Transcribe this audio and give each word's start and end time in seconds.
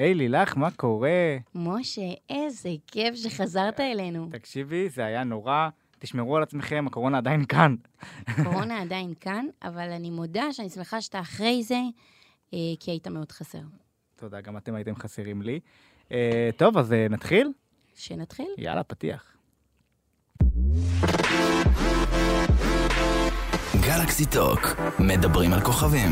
היי, 0.00 0.14
לילך, 0.14 0.56
מה 0.56 0.70
קורה? 0.70 1.36
משה, 1.54 2.12
איזה 2.30 2.68
כיף 2.86 3.14
שחזרת 3.14 3.80
אלינו. 3.80 4.28
תקשיבי, 4.30 4.88
זה 4.88 5.04
היה 5.04 5.24
נורא. 5.24 5.68
תשמרו 5.98 6.36
על 6.36 6.42
עצמכם, 6.42 6.84
הקורונה 6.86 7.18
עדיין 7.18 7.44
כאן. 7.44 7.74
קורונה 8.44 8.80
עדיין 8.82 9.14
כאן, 9.20 9.46
אבל 9.62 9.90
אני 9.90 10.10
מודה 10.10 10.52
שאני 10.52 10.68
שמחה 10.68 11.00
שאתה 11.00 11.20
אחרי 11.20 11.62
זה, 11.62 11.80
אה, 12.54 12.58
כי 12.80 12.90
היית 12.90 13.08
מאוד 13.08 13.32
חסר. 13.32 13.58
תודה, 14.16 14.40
גם 14.40 14.56
אתם 14.56 14.74
הייתם 14.74 14.96
חסרים 14.96 15.42
לי. 15.42 15.60
אה, 16.12 16.50
טוב, 16.56 16.78
אז 16.78 16.92
אה, 16.92 17.06
נתחיל? 17.10 17.52
שנתחיל? 17.94 18.48
יאללה, 18.58 18.82
פתיח. 18.82 19.36
גלקסי 23.86 24.26
טוק, 24.26 24.60
מדברים 24.98 25.52
על 25.52 25.60
כוכבים. 25.60 26.10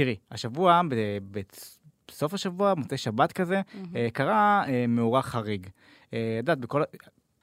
תראי, 0.00 0.16
השבוע, 0.30 0.80
ב- 0.88 1.40
בסוף 2.08 2.34
השבוע, 2.34 2.74
מוצאי 2.74 2.98
שבת 2.98 3.32
כזה, 3.32 3.60
אה, 3.96 4.08
קרה 4.12 4.64
אה, 4.68 4.84
מאורע 4.88 5.22
חריג. 5.22 5.66
אה, 6.14 6.18
את 6.18 6.38
יודעת, 6.38 6.58
בכל... 6.58 6.82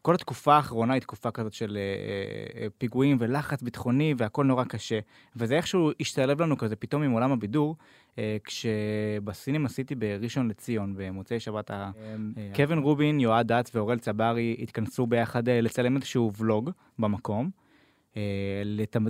כל 0.01 0.15
התקופה 0.15 0.55
האחרונה 0.55 0.93
היא 0.93 1.01
תקופה 1.01 1.31
כזאת 1.31 1.53
של 1.53 1.77
אה, 1.77 2.61
אה, 2.61 2.67
פיגועים 2.77 3.17
ולחץ 3.19 3.61
ביטחוני 3.61 4.13
והכל 4.17 4.45
נורא 4.45 4.63
קשה. 4.63 4.99
וזה 5.35 5.55
איכשהו 5.55 5.91
השתלב 5.99 6.41
לנו 6.41 6.57
כזה 6.57 6.75
פתאום 6.75 7.03
עם 7.03 7.11
עולם 7.11 7.31
הבידור, 7.31 7.75
אה, 8.17 8.37
כשבסינים 8.43 9.65
עשיתי 9.65 9.95
בראשון 9.95 10.47
לציון, 10.47 10.93
במוצאי 10.97 11.39
שבת, 11.39 11.71
ה... 11.71 11.91
אה, 12.37 12.49
קווין 12.55 12.79
רובין, 12.79 13.19
יועד 13.19 13.53
דץ 13.53 13.75
ואורל 13.75 13.99
צברי 13.99 14.57
התכנסו 14.59 15.07
ביחד 15.07 15.49
אה, 15.49 15.61
לצלם 15.61 15.95
איזשהו 15.95 16.31
ולוג 16.37 16.71
במקום. 16.99 17.49
אה, 18.17 18.61
לתמ... 18.65 19.05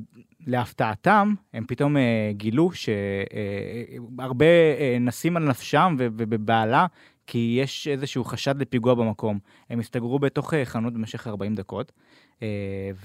להפתעתם, 0.47 1.33
הם 1.53 1.65
פתאום 1.67 1.97
אה, 1.97 2.31
גילו 2.31 2.69
שהרבה 2.71 4.45
אה, 4.45 4.97
נסים 4.99 5.37
על 5.37 5.43
נפשם 5.43 5.95
ובבעלה, 5.99 6.85
כי 7.27 7.57
יש 7.61 7.87
איזשהו 7.87 8.23
חשד 8.23 8.61
לפיגוע 8.61 8.93
במקום. 8.93 9.39
הם 9.69 9.79
הסתגרו 9.79 10.19
בתוך 10.19 10.53
חנות 10.63 10.93
במשך 10.93 11.27
40 11.27 11.55
דקות, 11.55 11.91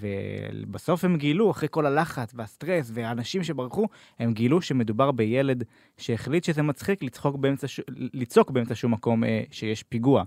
ובסוף 0.01 1.05
הם 1.05 1.17
גילו, 1.17 1.51
אחרי 1.51 1.69
כל 1.71 1.87
הלחץ 1.87 2.33
והסטרס 2.35 2.91
והאנשים 2.95 3.45
שברחו, 3.45 3.89
הם 4.19 4.33
גילו 4.33 4.63
שמדובר 4.63 5.11
בילד 5.11 5.65
שהחליט 5.97 6.45
שזה 6.45 6.63
מצחיק 6.63 7.03
לצחוק 7.03 7.37
באמצע, 7.37 7.67
לצעוק 7.89 8.51
באמצע 8.51 8.75
שום 8.75 8.93
מקום 8.93 9.23
שיש 9.51 9.83
פיגוע. 9.83 10.25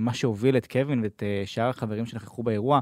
מה 0.00 0.14
שהוביל 0.14 0.56
את 0.56 0.66
קווין 0.66 1.02
ואת 1.02 1.22
שאר 1.44 1.68
החברים 1.68 2.06
שנכחו 2.06 2.42
באירוע, 2.42 2.80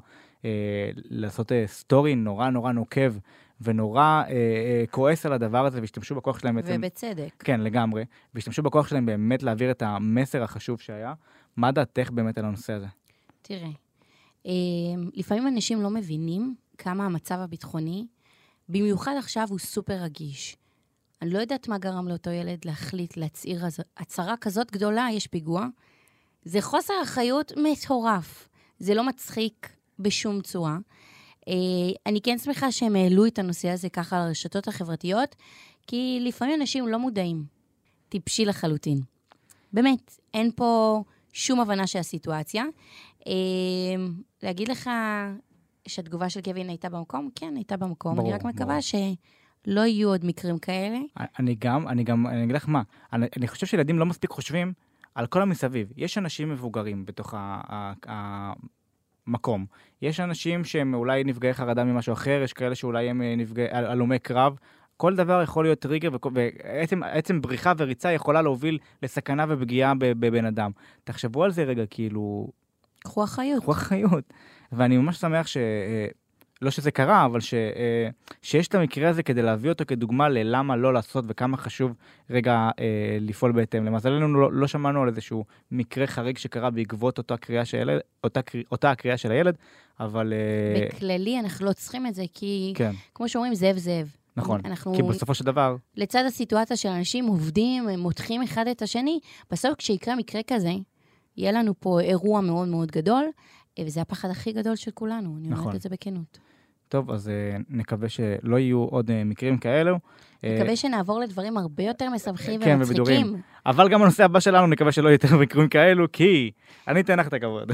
לעשות 0.95 1.53
אה, 1.53 1.64
סטורי 1.67 2.14
נורא 2.14 2.50
נורא 2.50 2.73
נוקב 2.73 3.12
ונורא 3.61 4.03
אה, 4.03 4.27
אה, 4.28 4.84
כועס 4.91 5.27
על 5.27 5.33
הדבר 5.33 5.67
הזה, 5.67 5.81
והשתמשו 5.81 6.14
בכוח 6.14 6.39
שלהם 6.39 6.56
בעצם... 6.56 6.77
ובצדק. 6.78 7.34
כן, 7.39 7.61
לגמרי. 7.61 8.05
והשתמשו 8.34 8.62
בכוח 8.62 8.89
שלהם 8.89 9.06
באמת 9.06 9.42
להעביר 9.42 9.70
את 9.70 9.83
המסר 9.83 10.42
החשוב 10.42 10.81
שהיה. 10.81 11.15
מה 11.56 11.72
דעתך 11.72 12.11
באמת 12.11 12.39
על 12.39 12.45
הנושא 12.45 12.72
הזה? 12.72 12.87
תראה, 13.42 13.69
אה, 14.47 14.53
לפעמים 15.15 15.48
אנשים 15.48 15.83
לא 15.83 15.91
מבינים 15.91 16.55
כמה 16.78 17.06
המצב 17.06 17.39
הביטחוני, 17.41 18.06
במיוחד 18.69 19.15
עכשיו, 19.19 19.47
הוא 19.50 19.59
סופר 19.59 20.03
רגיש. 20.03 20.56
אני 21.22 21.31
לא 21.31 21.39
יודעת 21.39 21.69
מה 21.69 21.78
גרם 21.78 22.09
לאותו 22.09 22.31
ילד 22.31 22.65
להחליט 22.65 23.17
להצהיר 23.17 23.65
הצהרה 23.97 24.37
כזאת 24.37 24.70
גדולה, 24.70 25.09
יש 25.12 25.27
פיגוע. 25.27 25.67
זה 26.45 26.61
חוסר 26.61 26.95
אחריות 27.03 27.53
מטורף. 27.56 28.48
זה 28.78 28.95
לא 28.95 29.06
מצחיק 29.06 29.77
בשום 29.98 30.41
צורה. 30.41 30.78
אה, 31.48 31.55
אני 32.06 32.20
כן 32.20 32.39
שמחה 32.39 32.73
שהם 32.73 32.97
העלו 32.97 33.27
את 33.27 33.39
הנושא 33.39 33.69
הזה 33.69 33.89
ככה 33.89 34.17
על 34.17 34.23
הרשתות 34.23 34.69
החברתיות, 34.69 35.37
כי 35.87 36.19
לפעמים 36.23 36.61
אנשים 36.61 36.89
לא 36.89 36.98
מודעים. 36.98 37.45
טיפשי 38.09 38.45
לחלוטין. 38.45 39.00
באמת, 39.72 40.19
אין 40.34 40.50
פה 40.56 41.03
שום 41.33 41.60
הבנה 41.60 41.87
של 41.87 41.99
הסיטואציה. 41.99 42.65
אה, 43.27 43.33
להגיד 44.43 44.69
לך 44.69 44.91
שהתגובה 45.88 46.31
של 46.31 46.41
קווין 46.41 46.69
הייתה 46.69 46.88
במקום? 46.88 47.31
כן, 47.34 47.53
הייתה 47.56 47.77
במקום. 47.77 48.16
ברור, 48.16 48.28
אני 48.28 48.34
רק 48.34 48.44
מקווה 48.44 48.66
ברור. 48.66 48.81
שלא 48.81 49.81
יהיו 49.81 50.09
עוד 50.09 50.25
מקרים 50.25 50.59
כאלה. 50.59 50.99
אני 51.38 51.54
גם, 51.54 51.88
אני 51.88 52.04
גם, 52.04 52.27
אני 52.27 52.44
אגיד 52.44 52.56
לך 52.56 52.69
מה, 52.69 52.83
אני, 53.12 53.27
אני 53.37 53.49
חושב 53.49 53.66
שילדים 53.66 53.99
לא 53.99 54.06
מספיק 54.06 54.31
חושבים 54.31 54.72
על 55.15 55.27
כל 55.27 55.43
המסביב. 55.43 55.93
יש 55.97 56.19
אנשים 56.19 56.50
מבוגרים 56.50 57.04
בתוך 57.06 57.34
ה- 57.34 57.93
ה- 58.09 58.53
המקום. 59.26 59.66
יש 60.02 60.20
אנשים 60.20 60.64
שהם 60.64 60.94
אולי 60.94 61.24
נפגעי 61.24 61.54
חרדה 61.54 61.84
ממשהו 61.84 62.12
אחר, 62.12 62.40
יש 62.44 62.52
כאלה 62.52 62.74
שאולי 62.74 63.10
הם 63.10 63.22
אה, 63.22 63.34
נפגעי, 63.36 63.66
הל- 63.70 63.86
הלומי 63.86 64.18
קרב. 64.18 64.56
כל 64.96 65.16
דבר 65.16 65.42
יכול 65.42 65.64
להיות 65.64 65.78
טריגר, 65.78 66.10
ועצם 66.34 67.02
עצם 67.02 67.40
בריחה 67.40 67.72
וריצה 67.78 68.12
יכולה 68.12 68.42
להוביל 68.42 68.78
לסכנה 69.02 69.44
ופגיעה 69.48 69.92
בבן 69.98 70.44
אדם. 70.44 70.70
תחשבו 71.04 71.44
על 71.44 71.50
זה 71.50 71.64
רגע, 71.64 71.86
כאילו, 71.86 72.48
קחו 73.00 73.24
אחריות. 73.24 73.62
קחו 73.62 73.72
אחריות. 73.72 74.24
ואני 74.72 74.96
ממש 74.96 75.16
שמח 75.16 75.46
ש... 75.46 75.56
לא 76.64 76.70
שזה 76.70 76.91
קרה, 76.91 77.25
אבל 77.25 77.41
ש, 77.41 77.54
אה, 77.54 78.08
שיש 78.42 78.69
את 78.69 78.75
המקרה 78.75 79.08
הזה 79.08 79.22
כדי 79.22 79.42
להביא 79.42 79.70
אותו 79.70 79.84
כדוגמה 79.86 80.28
ללמה 80.28 80.76
לא 80.76 80.94
לעשות 80.94 81.25
וכמה 81.28 81.56
חשוב 81.56 81.94
רגע 82.30 82.70
אה, 82.78 83.19
לפעול 83.20 83.52
בהתאם. 83.52 83.84
למזלנו 83.84 84.41
לא, 84.41 84.52
לא 84.52 84.66
שמענו 84.66 85.03
על 85.03 85.08
איזשהו 85.08 85.44
מקרה 85.70 86.06
חריג 86.06 86.38
שקרה 86.38 86.70
בעקבות 86.70 87.19
אותה 87.19 87.36
קריאה 87.36 87.64
של 87.64 87.78
הילד, 87.78 88.00
אותה, 88.24 88.41
אותה 88.72 88.91
הקריאה 88.91 89.16
של 89.16 89.30
הילד, 89.30 89.56
אבל... 90.00 90.32
אה, 90.32 90.86
בכללי, 90.88 91.41
אנחנו 91.41 91.66
לא 91.66 91.72
צריכים 91.72 92.06
את 92.06 92.14
זה, 92.14 92.24
כי 92.34 92.72
כן, 92.76 92.92
כמו 93.14 93.28
שאומרים, 93.28 93.54
זאב 93.54 93.76
זאב. 93.76 94.16
נכון. 94.36 94.60
אנחנו, 94.64 94.94
כי 94.94 95.03
בסופו 95.03 95.34
של 95.34 95.44
דבר, 95.44 95.76
לצד 95.97 96.24
הסיטואציה 96.26 96.76
של 96.76 96.88
אנשים 96.88 97.26
עובדים, 97.26 97.88
הם 97.88 98.00
מותחים 98.00 98.42
אחד 98.42 98.69
את 98.69 98.82
השני, 98.82 99.20
בסוף 99.50 99.74
כשיקרה 99.78 100.16
מקרה 100.16 100.41
כזה, 100.47 100.72
יהיה 101.36 101.53
לנו 101.53 101.72
פה 101.80 102.00
אירוע 102.00 102.41
מאוד 102.41 102.69
מאוד 102.69 102.91
גדול, 102.91 103.24
אה, 103.78 103.84
וזה 103.86 104.00
הפחד 104.00 104.30
הכי 104.30 104.53
גדול 104.53 104.76
של 104.76 104.91
כולנו, 104.91 105.36
אני 105.38 105.48
נכון. 105.48 105.62
אומרת 105.64 105.76
את 105.76 105.82
זה 105.82 105.88
בכנות. 105.88 106.38
טוב, 106.94 107.10
אז 107.10 107.28
אה, 107.28 107.56
נקווה 107.69 108.09
שלא 108.09 108.59
יהיו 108.59 108.78
עוד 108.78 109.10
אה, 109.10 109.25
מקרים 109.25 109.59
כאלו. 109.59 109.99
אה, 110.44 110.56
מקווה 110.59 110.77
שנעבור 110.77 111.21
לדברים 111.21 111.56
הרבה 111.56 111.82
יותר 111.82 112.10
משמחים 112.10 112.60
כן, 112.60 112.78
ומצחיקים. 112.81 113.41
אבל 113.66 113.88
גם 113.88 114.03
הנושא 114.03 114.25
הבא 114.25 114.41
שלנו, 114.41 114.66
נקווה 114.66 114.93
שלא 114.93 115.09
יהיו 115.09 115.19
יותר 115.22 115.37
מקרים 115.37 115.69
כאלו, 115.69 116.12
כי 116.12 116.50
אני 116.88 117.00
אתן 117.00 117.19
לך 117.19 117.28
את 117.28 117.33
הכבוד. 117.33 117.72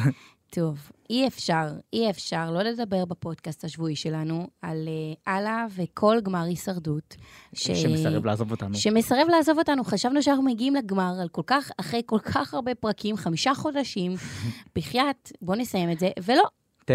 טוב, 0.50 0.90
אי 1.10 1.26
אפשר, 1.26 1.66
אי 1.92 2.10
אפשר 2.10 2.50
לא 2.50 2.62
לדבר 2.62 3.04
בפודקאסט 3.04 3.64
השבועי 3.64 3.96
שלנו 3.96 4.46
על 4.62 4.88
אללה 5.28 5.66
וכל 5.76 6.16
גמר 6.22 6.42
הישרדות. 6.42 7.16
ש... 7.52 7.70
שמסרב 7.70 8.26
לעזוב 8.26 8.50
אותנו. 8.50 8.74
שמסרב 8.74 9.28
לעזוב 9.30 9.58
אותנו. 9.58 9.84
חשבנו 9.84 10.22
שאנחנו 10.22 10.42
מגיעים 10.42 10.74
לגמר 10.74 11.12
על 11.22 11.28
כל 11.28 11.42
כך, 11.46 11.70
אחרי 11.80 12.02
כל 12.06 12.18
כך 12.18 12.54
הרבה 12.54 12.74
פרקים, 12.74 13.16
חמישה 13.16 13.54
חודשים, 13.54 14.12
בחייאת, 14.76 15.32
בואו 15.42 15.58
נסיים 15.58 15.90
את 15.90 15.98
זה, 15.98 16.10
ולא, 16.24 16.42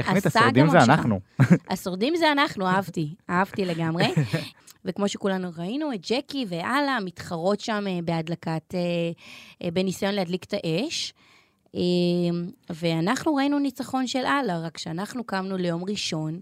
טכנית, 0.01 0.25
השורדים 0.25 0.69
זה. 0.69 0.77
אנחנו. 0.77 1.19
השורדים 1.69 2.15
זה 2.15 2.31
אנחנו, 2.31 2.67
אהבתי, 2.67 3.15
אהבתי 3.29 3.65
לגמרי. 3.65 4.05
וכמו 4.85 5.09
שכולנו 5.09 5.49
ראינו, 5.57 5.93
את 5.93 5.99
ג'קי 6.09 6.45
ואללה 6.49 6.97
מתחרות 7.05 7.59
שם 7.59 7.83
אה, 7.87 7.99
בהדלקת, 8.03 8.75
אה, 8.75 8.79
אה, 9.63 9.71
בניסיון 9.71 10.15
להדליק 10.15 10.43
את 10.43 10.53
האש. 10.53 11.13
ואנחנו 12.69 13.35
ראינו 13.35 13.59
ניצחון 13.59 14.07
של 14.07 14.25
אללה, 14.25 14.59
רק 14.59 14.77
שאנחנו 14.77 15.23
קמנו 15.23 15.57
ליום 15.57 15.83
ראשון 15.83 16.39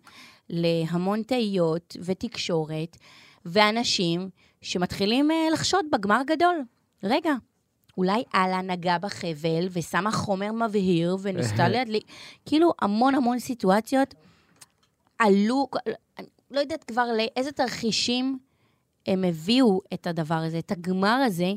להמון 0.49 1.23
תהיות 1.23 1.97
ותקשורת, 2.03 2.97
ואנשים 3.45 4.29
שמתחילים 4.61 5.29
לחשוד 5.53 5.85
בגמר 5.91 6.21
גדול. 6.27 6.63
רגע, 7.03 7.33
אולי 7.97 8.23
אללה 8.35 8.61
נגע 8.61 8.97
בחבל 8.97 9.67
ושמה 9.71 10.11
חומר 10.11 10.51
מבהיר 10.51 11.17
וניסתה 11.21 11.69
להדליק, 11.69 12.03
כאילו 12.45 12.73
המון 12.81 13.15
המון 13.15 13.39
סיטואציות 13.39 14.15
עלו, 15.19 15.67
לא 16.51 16.59
יודעת 16.59 16.83
כבר 16.83 17.05
לאיזה 17.17 17.51
תרחישים 17.51 18.39
הם 19.07 19.23
הביאו 19.23 19.81
את 19.93 20.07
הדבר 20.07 20.35
הזה, 20.35 20.59
את 20.59 20.71
הגמר 20.71 21.23
הזה, 21.25 21.53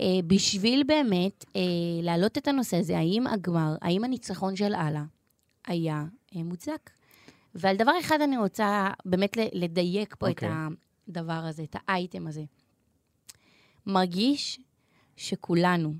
אה, 0.00 0.06
בשביל 0.26 0.82
באמת 0.86 1.44
אה, 1.56 1.60
להעלות 2.02 2.38
את 2.38 2.48
הנושא 2.48 2.76
הזה, 2.76 2.98
האם 2.98 3.26
הגמר, 3.26 3.76
האם 3.82 4.04
הניצחון 4.04 4.56
של 4.56 4.74
אללה 4.74 5.04
היה 5.66 6.04
אה, 6.36 6.42
מוצדק. 6.42 6.90
ועל 7.54 7.76
דבר 7.76 7.92
אחד 8.00 8.20
אני 8.20 8.38
רוצה 8.38 8.90
באמת 9.04 9.36
לדייק 9.52 10.14
פה 10.18 10.26
okay. 10.26 10.30
את 10.30 10.34
אוקיי. 10.34 10.48
הדבר 11.08 11.32
הזה, 11.32 11.62
את 11.62 11.76
האייטם 11.86 12.26
הזה. 12.26 12.42
מרגיש 13.86 14.60
שכולנו 15.16 15.94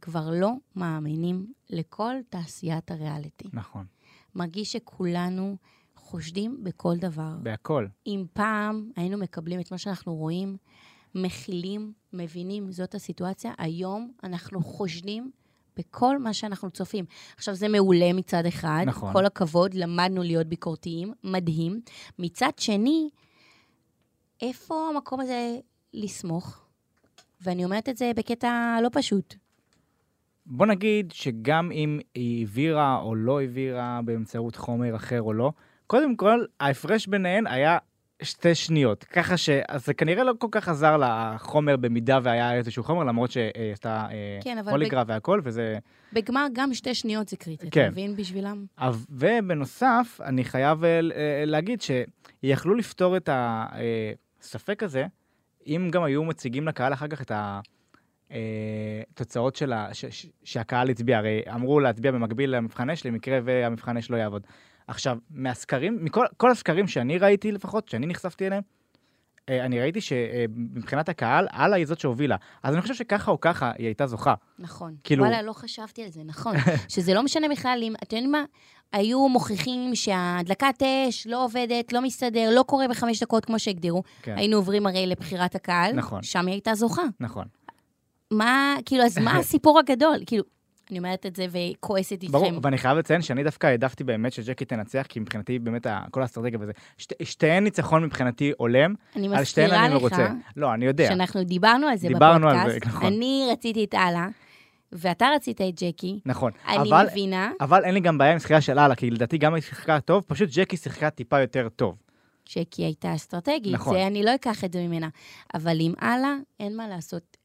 כבר 0.00 0.30
לא 0.30 0.52
מאמינים 0.76 1.52
לכל 1.70 2.14
תעשיית 2.28 2.90
הריאליטי. 2.90 3.48
נכון. 3.52 3.86
מרגיש 4.34 4.72
שכולנו 4.72 5.56
חושדים 5.96 6.64
בכל 6.64 6.96
דבר. 6.96 7.36
בהכל. 7.42 7.86
אם 8.06 8.24
פעם 8.32 8.90
היינו 8.96 9.18
מקבלים 9.18 9.60
את 9.60 9.72
מה 9.72 9.78
שאנחנו 9.78 10.14
רואים, 10.14 10.56
מכילים, 11.14 11.92
מבינים, 12.12 12.72
זאת 12.72 12.94
הסיטואציה, 12.94 13.52
היום 13.58 14.12
אנחנו 14.24 14.60
חושדים 14.62 15.30
בכל 15.76 16.18
מה 16.18 16.32
שאנחנו 16.34 16.70
צופים. 16.70 17.04
עכשיו, 17.36 17.54
זה 17.54 17.68
מעולה 17.68 18.12
מצד 18.12 18.46
אחד, 18.46 18.84
נכון. 18.86 19.12
כל 19.12 19.26
הכבוד, 19.26 19.74
למדנו 19.74 20.22
להיות 20.22 20.46
ביקורתיים, 20.46 21.12
מדהים. 21.24 21.80
מצד 22.18 22.50
שני, 22.56 23.10
איפה 24.42 24.88
המקום 24.88 25.20
הזה 25.20 25.58
לסמוך? 25.94 26.67
ואני 27.40 27.64
אומרת 27.64 27.88
את 27.88 27.96
זה 27.96 28.10
בקטע 28.16 28.78
לא 28.82 28.88
פשוט. 28.92 29.34
בוא 30.46 30.66
נגיד 30.66 31.12
שגם 31.12 31.70
אם 31.72 31.98
היא 32.14 32.38
העבירה 32.46 33.00
או 33.00 33.14
לא 33.14 33.40
העבירה 33.40 34.00
באמצעות 34.04 34.56
חומר 34.56 34.96
אחר 34.96 35.22
או 35.22 35.32
לא, 35.32 35.52
קודם 35.86 36.16
כל, 36.16 36.44
ההפרש 36.60 37.06
ביניהן 37.06 37.46
היה 37.46 37.78
שתי 38.22 38.54
שניות. 38.54 39.04
ככה 39.04 39.36
ש... 39.36 39.48
אז 39.68 39.86
זה 39.86 39.94
כנראה 39.94 40.24
לא 40.24 40.32
כל 40.38 40.46
כך 40.50 40.68
עזר 40.68 40.96
לחומר 40.96 41.76
במידה 41.76 42.18
והיה 42.22 42.54
איזשהו 42.54 42.82
חומר, 42.82 43.04
למרות 43.04 43.30
שהיא 43.30 43.72
עשתה 43.72 44.06
אה, 44.10 44.38
כן, 44.44 44.58
פוליגרף 44.70 45.06
והכל, 45.08 45.40
וזה... 45.44 45.78
בגמר 46.12 46.46
גם 46.52 46.74
שתי 46.74 46.94
שניות 46.94 47.28
זה 47.28 47.36
קריטי, 47.36 47.70
כן. 47.70 47.82
אתה 47.82 47.90
מבין? 47.90 48.16
בשבילם. 48.16 48.64
ובנוסף, 49.10 50.20
אני 50.24 50.44
חייב 50.44 50.84
אה, 50.84 51.00
אה, 51.00 51.44
להגיד 51.46 51.80
שיכלו 51.80 52.74
לפתור 52.74 53.16
את 53.16 53.28
הספק 53.32 54.82
הזה, 54.82 55.06
אם 55.66 55.88
גם 55.92 56.02
היו 56.02 56.24
מציגים 56.24 56.68
לקהל 56.68 56.92
אחר 56.92 57.08
כך 57.08 57.22
את 57.22 57.32
התוצאות 58.30 59.56
של 59.56 59.72
ה... 59.72 59.94
ש... 59.94 60.04
ש... 60.04 60.26
שהקהל 60.44 60.90
הצביע. 60.90 61.18
הרי 61.18 61.42
אמרו 61.54 61.80
להצביע 61.80 62.12
במקביל 62.12 62.56
למבחן 62.56 62.90
אש, 62.90 63.06
למקרה 63.06 63.38
והמבחן 63.44 63.96
אש 63.96 64.10
לא 64.10 64.16
יעבוד. 64.16 64.46
עכשיו, 64.86 65.18
מהסקרים, 65.30 65.98
מכל 66.04 66.24
כל 66.36 66.50
הסקרים 66.50 66.88
שאני 66.88 67.18
ראיתי 67.18 67.52
לפחות, 67.52 67.88
שאני 67.88 68.06
נחשפתי 68.06 68.46
אליהם, 68.46 68.62
אה, 69.48 69.64
אני 69.64 69.80
ראיתי 69.80 70.00
שמבחינת 70.00 71.08
הקהל, 71.08 71.46
אללה 71.54 71.76
היא 71.76 71.86
זאת 71.86 72.00
שהובילה. 72.00 72.36
אז 72.62 72.74
אני 72.74 72.82
חושב 72.82 72.94
שככה 72.94 73.30
או 73.30 73.40
ככה 73.40 73.72
היא 73.78 73.86
הייתה 73.86 74.06
זוכה. 74.06 74.34
נכון. 74.58 74.94
כאילו- 75.04 75.24
וואלה, 75.24 75.42
לא 75.42 75.52
חשבתי 75.52 76.02
על 76.02 76.08
זה, 76.08 76.20
נכון. 76.24 76.56
שזה 76.94 77.14
לא 77.14 77.22
משנה 77.22 77.46
בכלל 77.48 77.78
אם, 77.82 77.94
אתם 78.02 78.16
יודעים 78.16 78.32
מה? 78.32 78.44
היו 78.92 79.28
מוכיחים 79.28 79.94
שהדלקת 79.94 80.82
אש 81.08 81.26
לא 81.26 81.44
עובדת, 81.44 81.92
לא 81.92 82.02
מסתדר, 82.02 82.50
לא 82.54 82.62
קורה 82.62 82.88
בחמש 82.88 83.22
דקות 83.22 83.44
כמו 83.44 83.58
שהגדירו. 83.58 84.02
כן, 84.22 84.34
היינו 84.38 84.56
עוברים 84.56 84.86
הרי 84.86 85.06
לבחירת 85.06 85.54
הקהל. 85.54 85.92
נכון. 85.92 86.22
שם 86.22 86.46
היא 86.46 86.52
הייתה 86.54 86.74
זוכה. 86.74 87.02
נכון. 87.20 87.44
מה, 88.30 88.74
כאילו, 88.86 89.04
אז 89.04 89.18
מה 89.18 89.36
הסיפור 89.38 89.78
הגדול? 89.78 90.16
כאילו, 90.26 90.44
אני 90.90 90.98
אומרת 90.98 91.26
את 91.26 91.36
זה 91.36 91.46
וכועסת 91.50 92.12
איתכם. 92.12 92.32
ברור, 92.32 92.50
ואני 92.62 92.78
חייב 92.78 92.98
לציין 92.98 93.22
שאני 93.22 93.44
דווקא 93.44 93.66
העדפתי 93.66 94.04
באמת 94.04 94.32
שג'קי 94.32 94.64
תנצח, 94.64 95.06
כי 95.08 95.20
מבחינתי 95.20 95.58
באמת 95.58 95.86
כל 96.10 96.22
האסטרטגיה 96.22 96.58
וזה, 96.62 96.72
שתי- 96.98 97.24
שתיהן 97.24 97.64
ניצחון 97.64 98.04
מבחינתי 98.04 98.52
הולם, 98.58 98.94
אני 99.16 99.28
על 99.36 99.44
שתיהן 99.44 99.66
מזכירה 99.66 99.86
אני 99.86 99.94
לך 99.94 100.00
מרוצה. 100.00 100.28
לא, 100.56 100.74
אני 100.74 100.84
יודע. 100.84 101.08
שאנחנו 101.08 101.44
דיברנו 101.44 101.86
על 101.86 101.96
זה 101.96 102.08
דיברנו 102.08 102.48
על 102.48 102.56
זה, 102.56 102.60
בפודקאסט. 102.64 102.86
נכון. 102.86 103.06
אני 103.06 103.48
רציתי 103.52 103.84
את 103.84 103.94
אללה, 103.94 104.28
ואתה 104.92 105.28
רצית 105.34 105.60
את 105.60 105.82
ג'קי. 105.82 106.20
נכון. 106.26 106.52
אני 106.66 106.90
אבל, 106.90 107.06
מבינה 107.10 107.50
אבל 107.60 107.84
אין 107.84 107.94
לי 107.94 108.00
גם 108.00 108.18
בעיה 108.18 108.32
עם 108.32 108.38
זכייה 108.38 108.60
של 108.60 108.78
אללה, 108.78 108.94
כי 108.94 109.10
לדעתי 109.10 109.38
גם 109.38 109.54
היא 109.54 109.62
שיחקה 109.62 110.00
טוב, 110.00 110.24
פשוט 110.26 110.48
ג'קי 110.52 110.76
שיחקה 110.76 111.10
טיפה 111.10 111.40
יותר 111.40 111.68
טוב. 111.76 111.94
שקי 112.44 112.84
הייתה 112.84 113.14
אסטרטגית, 113.14 113.74
נכון. 113.74 113.94
זה 113.94 114.06
אני 114.06 114.22
לא 114.22 114.34
אקח 114.34 114.64
את 114.64 114.72
זה 114.72 114.86
ממנה. 114.86 115.08
אבל 115.54 115.80
עם 115.80 115.94
אללה, 116.02 116.36
אין 116.60 116.76
מה 116.76 116.88
לעשות. 116.88 117.36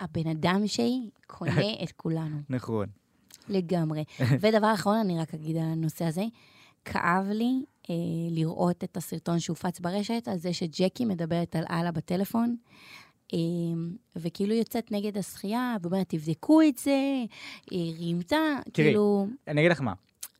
הבן 0.00 0.26
אדם 0.30 0.66
שהיא 0.66 1.10
קונה 1.26 1.72
את 1.84 1.92
כולנו, 1.92 2.36
נכון. 2.48 2.86
לגמרי. 3.48 4.04
ודבר 4.40 4.74
אחרון, 4.74 4.96
אני 4.96 5.20
רק 5.20 5.34
אגיד 5.34 5.56
על 5.56 5.62
הנושא 5.62 6.04
הזה, 6.04 6.24
כאב 6.84 7.26
לי 7.28 7.64
אה, 7.90 7.94
לראות 8.30 8.84
את 8.84 8.96
הסרטון 8.96 9.38
שהופץ 9.40 9.80
ברשת, 9.80 10.28
על 10.28 10.38
זה 10.38 10.52
שג'קי 10.52 11.04
מדברת 11.04 11.56
על 11.56 11.64
אללה 11.70 11.92
בטלפון, 11.92 12.56
וכאילו 14.16 14.54
יוצאת 14.54 14.92
נגד 14.92 15.18
השחייה, 15.18 15.76
ואומרת, 15.82 16.08
תבדקו 16.08 16.62
את 16.62 16.78
זה, 16.78 17.24
היא 17.70 17.94
רימתה, 17.98 18.36
תראי, 18.72 18.86
כאילו, 18.88 19.26
אני 19.48 19.60
אגיד 19.60 19.70
לך 19.70 19.80
מה. 19.80 19.92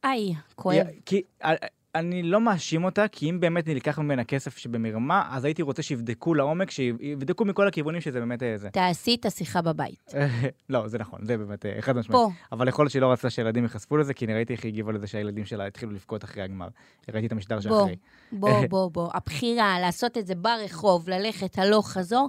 איי, 0.04 0.34
כואב. 0.54 0.86
כי 1.06 1.22
אה, 1.44 1.54
אני 1.94 2.22
לא 2.22 2.40
מאשים 2.40 2.84
אותה, 2.84 3.08
כי 3.08 3.30
אם 3.30 3.40
באמת 3.40 3.68
נלקח 3.68 3.98
ממנה 3.98 4.24
כסף 4.24 4.56
שבמרמה, 4.56 5.28
אז 5.30 5.44
הייתי 5.44 5.62
רוצה 5.62 5.82
שיבדקו 5.82 6.34
לעומק, 6.34 6.70
שיבדקו 6.70 7.44
מכל 7.44 7.68
הכיוונים 7.68 8.00
שזה 8.00 8.20
באמת 8.20 8.42
אה, 8.42 8.56
זה. 8.56 8.70
תעשי 8.70 9.14
את 9.14 9.26
השיחה 9.26 9.62
בבית. 9.62 10.12
לא, 10.70 10.88
זה 10.88 10.98
נכון, 10.98 11.20
זה 11.22 11.38
באמת 11.38 11.66
אה, 11.66 11.76
חד 11.80 11.96
משמעית. 11.96 12.22
פה. 12.22 12.30
אבל 12.52 12.68
יכול 12.68 12.84
להיות 12.84 12.92
שהיא 12.92 13.02
לא 13.02 13.12
רצתה 13.12 13.30
שילדים 13.30 13.62
ייחשפו 13.62 13.96
לזה, 13.96 14.14
כי 14.14 14.24
אני 14.24 14.34
ראיתי 14.34 14.52
איך 14.52 14.64
היא 14.64 14.72
הגיבה 14.72 14.92
לזה 14.92 15.06
שהילדים 15.06 15.44
שלה 15.44 15.66
התחילו 15.66 15.92
לבכות 15.92 16.24
אחרי 16.24 16.42
הגמר. 16.42 16.68
ראיתי 17.12 17.26
את 17.26 17.32
המשדר 17.32 17.56
בוא, 17.56 17.62
שאחרי. 17.62 17.96
בוא, 18.32 18.66
בוא, 18.70 18.90
בוא. 18.90 19.10
הבחירה 19.14 19.80
לעשות 19.80 20.18
את 20.18 20.26
זה 20.26 20.34
ברחוב, 20.34 21.08
ללכת 21.08 21.58
הלוך 21.58 21.90
חזור, 21.90 22.28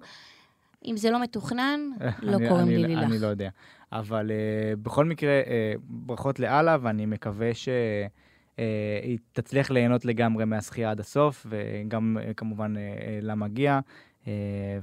אם 0.85 0.97
זה 0.97 1.11
לא 1.11 1.21
מתוכנן, 1.21 1.79
לא 2.21 2.35
אני- 2.37 2.47
קוראים 2.49 2.67
אני- 2.67 2.77
לי 2.77 2.87
לילך. 2.87 3.03
אני 3.03 3.19
לא 3.19 3.27
יודע. 3.27 3.49
אבל 3.91 4.31
uh, 4.31 4.79
בכל 4.83 5.05
מקרה, 5.05 5.41
uh, 5.45 5.47
ברכות 5.83 6.39
לאללה, 6.39 6.77
ואני 6.81 7.05
מקווה 7.05 7.51
שהיא 7.53 9.17
תצליח 9.31 9.71
ליהנות 9.71 10.05
לגמרי 10.05 10.45
מהשחייה 10.45 10.91
עד 10.91 10.99
הסוף, 10.99 11.47
וגם 11.49 12.17
uh, 12.19 12.33
כמובן 12.33 12.73
uh, 12.75 12.79
למגיע, 13.21 13.79
uh, 13.79 14.12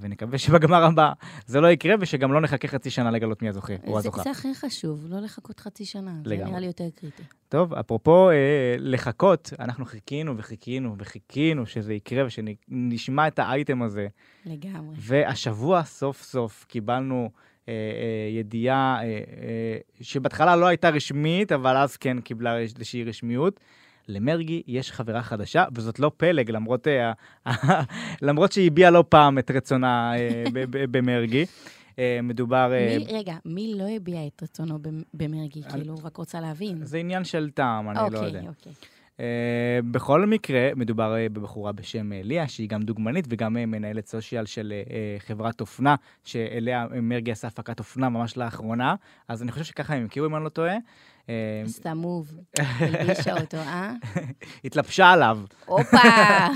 ונקווה 0.01 0.39
שבגמר 0.39 0.85
הבא 0.85 1.13
זה 1.47 1.61
לא 1.61 1.69
יקרה, 1.69 1.95
ושגם 2.01 2.33
לא 2.33 2.41
נחכה 2.41 2.69
חצי 2.69 2.91
שנה 2.91 3.11
לגלות 3.11 3.43
מי 3.43 3.49
הזוכה 3.49 3.73
או 3.87 3.93
זה, 3.93 3.99
הזוכה. 3.99 4.23
זה 4.23 4.31
הכי 4.31 4.55
חשוב, 4.55 5.07
לא 5.09 5.21
לחכות 5.21 5.61
חצי 5.61 5.85
שנה. 5.85 6.15
זה 6.25 6.31
לגמרי. 6.31 6.51
נראה 6.51 6.61
לי 6.61 6.67
יותר 6.67 6.85
קריטי. 6.95 7.23
טוב, 7.49 7.75
אפרופו 7.75 8.31
אה, 8.31 8.35
לחכות, 8.79 9.53
אנחנו 9.59 9.85
חיכינו 9.85 10.39
וחיכינו 10.39 10.95
וחיכינו 10.99 11.67
שזה 11.67 11.95
יקרה 11.95 12.27
ושנשמע 12.27 13.29
את 13.29 13.39
האייטם 13.39 13.83
הזה. 13.83 14.09
לגמרי. 14.47 14.97
והשבוע 14.99 15.85
סוף 15.85 16.23
סוף 16.23 16.65
קיבלנו 16.69 17.31
אה, 17.69 17.75
אה, 17.75 18.39
ידיעה 18.39 18.99
אה, 19.03 19.05
אה, 19.07 19.79
שבהתחלה 20.01 20.57
לא 20.57 20.67
הייתה 20.67 20.91
רשמית, 20.91 21.53
אבל 21.53 21.77
אז 21.77 21.97
כן 21.97 22.21
קיבלה 22.21 22.59
איזושהי 22.59 23.05
רשמיות. 23.05 23.61
למרגי 24.08 24.62
יש 24.67 24.93
חברה 24.93 25.23
חדשה, 25.23 25.64
וזאת 25.75 25.99
לא 25.99 26.11
פלג, 26.17 26.50
למרות, 26.50 26.88
אה, 26.88 27.12
למרות 28.23 28.52
שהיא 28.52 28.67
הביעה 28.67 28.91
לא 28.91 29.05
פעם 29.08 29.38
את 29.38 29.50
רצונה 29.50 30.12
אה, 30.17 30.44
במרגי. 30.93 31.47
אה, 31.99 32.19
מדובר... 32.23 32.73
מי, 32.99 33.05
רגע, 33.19 33.35
מי 33.44 33.75
לא 33.79 33.85
הביע 33.97 34.26
את 34.26 34.43
רצונו 34.43 34.79
במ- 34.79 35.02
במרגי? 35.14 35.62
אני- 35.64 35.70
כאילו, 35.73 35.94
רק 36.05 36.17
רוצה 36.17 36.41
להבין. 36.41 36.85
זה 36.85 36.99
עניין 36.99 37.25
של 37.25 37.50
טעם, 37.55 37.91
אני 37.91 37.97
לא 38.12 38.19
יודע. 38.19 38.38
אוקיי, 38.38 38.49
אוקיי. 38.49 38.73
Uh, 39.17 39.23
בכל 39.91 40.26
מקרה, 40.26 40.69
מדובר 40.76 41.14
uh, 41.14 41.32
בבחורה 41.32 41.73
בשם 41.73 42.12
uh, 42.12 42.26
ליה, 42.26 42.49
שהיא 42.49 42.69
גם 42.69 42.82
דוגמנית 42.82 43.25
וגם 43.29 43.52
מנהלת 43.55 44.06
סושיאל 44.06 44.47
של 44.47 44.73
חברת 45.19 45.61
אופנה, 45.61 45.94
שאליה 46.25 46.87
מרגי 47.02 47.32
עשה 47.32 47.49
הפקת 47.49 47.79
אופנה 47.79 48.08
ממש 48.08 48.37
לאחרונה, 48.37 48.94
אז 49.29 49.43
אני 49.43 49.52
חושב 49.52 49.64
שככה 49.64 49.94
הם 49.94 50.05
הכירו, 50.05 50.26
אם 50.26 50.37
אני 50.37 50.44
לא 50.44 50.49
טועה. 50.49 50.75
עשתה 51.65 51.95
מוב, 51.95 52.39
הלבישה 52.59 53.41
אותו, 53.41 53.57
אה? 53.57 53.93
התלבשה 54.65 55.11
עליו. 55.11 55.39
הופה! 55.67 55.99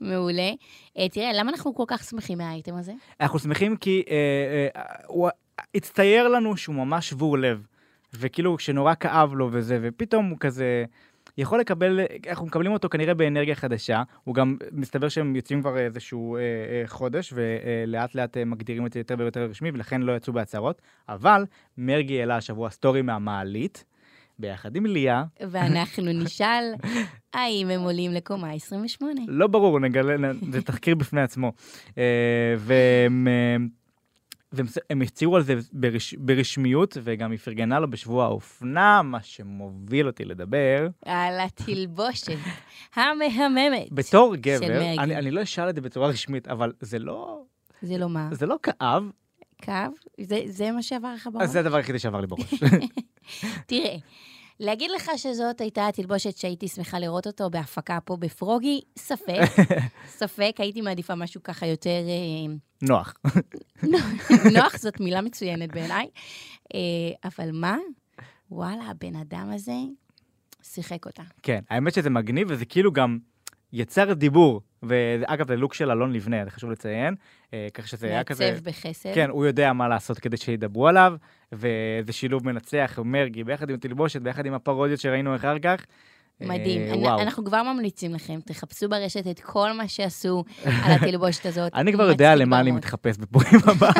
מעולה. 0.00 0.50
אה, 0.98 1.08
תראה, 1.08 1.32
למה 1.32 1.50
אנחנו 1.50 1.74
כל 1.74 1.84
כך 1.86 2.04
שמחים 2.04 2.38
מהאייטם 2.38 2.76
הזה? 2.76 2.92
אנחנו 3.20 3.38
שמחים 3.38 3.76
כי 3.76 4.02
uh, 4.06 4.78
הוא 5.06 5.28
הצטייר 5.74 6.28
לנו 6.28 6.56
שהוא 6.56 6.74
ממש 6.74 7.08
שבור 7.08 7.38
לב, 7.38 7.66
וכאילו 8.14 8.58
שנורא 8.58 8.94
כאב 9.00 9.34
לו 9.34 9.48
וזה, 9.52 9.78
ופתאום 9.82 10.30
הוא 10.30 10.38
כזה... 10.40 10.84
יכול 11.38 11.60
לקבל, 11.60 12.00
אנחנו 12.28 12.46
מקבלים 12.46 12.72
אותו 12.72 12.88
כנראה 12.88 13.14
באנרגיה 13.14 13.54
חדשה, 13.54 14.02
הוא 14.24 14.34
גם, 14.34 14.56
מסתבר 14.72 15.08
שהם 15.08 15.36
יוצאים 15.36 15.60
כבר 15.60 15.78
איזשהו 15.78 16.36
אה, 16.36 16.40
אה, 16.40 16.82
חודש, 16.86 17.32
ולאט 17.36 18.14
לאט 18.14 18.36
אה, 18.36 18.44
מגדירים 18.44 18.86
את 18.86 18.92
זה 18.92 19.00
יותר 19.00 19.14
ויותר 19.18 19.40
רשמי, 19.44 19.70
ולכן 19.70 20.02
לא 20.02 20.16
יצאו 20.16 20.32
בהצהרות, 20.32 20.82
אבל 21.08 21.44
מרגי 21.78 22.20
העלה 22.20 22.36
השבוע 22.36 22.70
סטורי 22.70 23.02
מהמעלית, 23.02 23.84
ביחד 24.38 24.76
עם 24.76 24.86
ליה, 24.86 25.24
ואנחנו 25.50 26.12
נשאל, 26.24 26.64
האם 27.34 27.70
הם 27.70 27.80
עולים 27.80 28.12
לקומה 28.12 28.52
28? 28.52 29.20
לא 29.28 29.46
ברור, 29.46 29.80
נגלה, 29.80 30.32
זה 30.50 30.62
תחקיר 30.62 30.94
בפני 30.94 31.20
עצמו. 31.20 31.52
אה, 31.98 32.54
והם... 32.58 33.28
אה, 34.60 34.64
והם 34.90 35.02
הצהירו 35.02 35.36
על 35.36 35.42
זה 35.42 35.54
ברש, 35.72 36.14
ברשמיות, 36.14 36.96
וגם 37.02 37.30
היא 37.30 37.38
פרגנה 37.38 37.80
לו 37.80 37.90
בשבוע 37.90 38.24
האופנה, 38.24 39.02
מה 39.02 39.22
שמוביל 39.22 40.06
אותי 40.06 40.24
לדבר. 40.24 40.88
על 41.04 41.40
התלבושת 41.40 42.38
המהממת. 42.94 43.92
בתור 43.92 44.36
גבר. 44.36 44.80
אני, 44.98 45.16
אני 45.16 45.30
לא 45.30 45.42
אשאל 45.42 45.68
את 45.68 45.74
זה 45.74 45.80
בצורה 45.80 46.08
רשמית, 46.08 46.48
אבל 46.48 46.72
זה 46.80 46.98
לא, 46.98 47.42
זה 47.82 47.98
לא 47.98 48.08
מה? 48.08 48.28
זה 48.32 48.46
לא 48.46 48.56
כאב, 48.62 49.10
קו? 49.64 49.72
זה, 50.20 50.40
זה 50.46 50.72
מה 50.72 50.82
שעבר 50.82 51.14
לך 51.14 51.28
בראש? 51.32 51.48
זה 51.48 51.60
הדבר 51.60 51.76
היחידי 51.76 51.98
שעבר 51.98 52.20
לי 52.20 52.26
בראש. 52.26 52.54
תראה, 53.68 53.96
להגיד 54.60 54.90
לך 54.90 55.10
שזאת 55.16 55.60
הייתה 55.60 55.88
התלבושת 55.88 56.36
שהייתי 56.36 56.68
שמחה 56.68 56.98
לראות 56.98 57.26
אותו 57.26 57.50
בהפקה 57.50 57.98
פה 58.04 58.16
בפרוגי, 58.16 58.80
ספק. 58.98 59.40
ספק, 60.18 60.54
הייתי 60.58 60.80
מעדיפה 60.80 61.14
משהו 61.14 61.42
ככה 61.42 61.66
יותר... 61.66 62.00
נוח. 62.82 63.14
נוח 64.56 64.76
זאת 64.76 65.00
מילה 65.00 65.20
מצוינת 65.20 65.72
בעיניי. 65.72 66.06
אה, 66.74 66.80
אבל 67.24 67.50
מה? 67.52 67.76
וואלה, 68.50 68.84
הבן 68.84 69.16
אדם 69.16 69.50
הזה 69.54 69.72
שיחק 70.62 71.06
אותה. 71.06 71.22
כן, 71.42 71.60
האמת 71.70 71.94
שזה 71.94 72.10
מגניב, 72.10 72.48
וזה 72.50 72.64
כאילו 72.64 72.92
גם 72.92 73.18
יצר 73.72 74.12
דיבור 74.12 74.60
ואגב, 74.82 75.48
זה 75.48 75.56
לוק 75.56 75.74
של 75.74 75.90
אלון 75.90 76.12
לבנה, 76.12 76.44
זה 76.44 76.50
חשוב 76.50 76.70
לציין. 76.70 77.14
אה, 77.54 77.66
כך 77.74 77.88
שזה 77.88 78.06
היה 78.06 78.24
כזה... 78.24 78.50
מעצב 78.50 78.64
בחסד. 78.68 79.14
כן, 79.14 79.30
הוא 79.30 79.46
יודע 79.46 79.72
מה 79.72 79.88
לעשות 79.88 80.18
כדי 80.18 80.36
שידברו 80.36 80.88
עליו, 80.88 81.14
וזה 81.52 82.12
שילוב 82.12 82.46
מנצח, 82.46 82.98
מרגי, 83.04 83.44
ביחד 83.44 83.70
עם 83.70 83.76
תלבושת, 83.76 84.22
ביחד 84.22 84.46
עם 84.46 84.54
הפרודיות 84.54 85.00
שראינו 85.00 85.36
אחר 85.36 85.58
כך. 85.58 85.86
מדהים. 86.40 86.80
אה, 86.82 86.92
אני- 86.92 87.02
וואו. 87.02 87.20
אנחנו 87.20 87.44
כבר 87.44 87.62
ממליצים 87.62 88.14
לכם, 88.14 88.38
תחפשו 88.44 88.88
ברשת 88.88 89.26
את 89.30 89.40
כל 89.40 89.72
מה 89.72 89.88
שעשו 89.88 90.44
על 90.64 90.92
התלבושת 90.92 91.46
הזאת. 91.46 91.74
אני 91.80 91.92
כבר 91.92 92.08
יודע 92.08 92.34
למה 92.34 92.60
אני. 92.60 92.70
מתחפש 92.72 93.16
בפורים 93.16 93.60
הבא. 93.70 93.90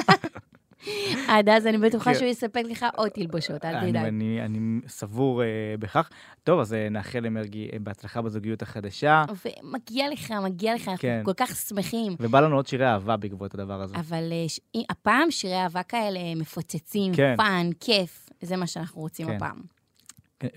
עד 1.28 1.48
אז 1.48 1.66
אני 1.66 1.78
בטוחה 1.78 2.12
כן. 2.12 2.18
שהוא 2.18 2.28
יספק 2.28 2.62
לך 2.70 2.86
עוד 2.96 3.08
תלבושות, 3.08 3.64
אל 3.64 3.80
תדאג. 3.90 3.96
אני 4.04 4.40
אני 4.44 4.58
סבור 4.88 5.42
אה, 5.42 5.46
בכך. 5.78 6.08
טוב, 6.44 6.60
אז 6.60 6.74
אה, 6.74 6.88
נאחל 6.88 7.18
למרגי 7.20 7.68
אה, 7.72 7.78
בהצלחה 7.80 8.22
בזוגיות 8.22 8.62
החדשה, 8.62 9.24
ומגיע 9.62 10.10
לך, 10.12 10.30
מגיע 10.44 10.74
לך, 10.74 10.88
אנחנו 10.88 10.98
כן. 11.02 11.20
כל 11.24 11.32
כך 11.36 11.56
שמחים. 11.56 12.16
ובא 12.20 12.40
לנו 12.40 12.56
עוד 12.56 12.66
שירי 12.66 12.86
אהבה 12.86 13.16
בעקבות 13.16 13.54
הדבר 13.54 13.82
הזה. 13.82 13.96
אבל 13.96 14.32
ש- 14.48 14.60
הפעם 14.90 15.30
שירי 15.30 15.56
אהבה 15.62 15.82
כאלה 15.82 16.20
מפוצצים, 16.36 17.14
כן. 17.14 17.34
fun, 17.36 17.70
כיף, 17.80 18.28
זה 18.42 18.56
מה 18.56 18.66
שאנחנו 18.66 19.00
רוצים 19.00 19.26
כן. 19.26 19.36
הפעם. 19.36 19.75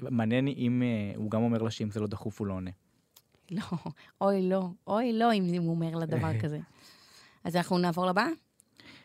מעניין 0.01 0.47
אם 0.47 0.83
אה, 0.85 1.15
הוא 1.15 1.31
גם 1.31 1.41
אומר 1.41 1.61
לה 1.61 1.71
שאם 1.71 1.91
זה 1.91 1.99
לא 1.99 2.07
דחוף 2.07 2.39
הוא 2.39 2.47
לא 2.47 2.53
עונה. 2.53 2.71
לא, 3.51 3.61
אוי 4.21 4.49
לא, 4.49 4.69
אוי 4.87 5.13
לא, 5.13 5.33
אם 5.33 5.61
הוא 5.61 5.69
אומר 5.69 5.95
לה 5.95 6.05
דבר 6.05 6.39
כזה. 6.39 6.59
אז 7.43 7.55
אנחנו 7.55 7.77
נעבור 7.77 8.05
לבא? 8.05 8.27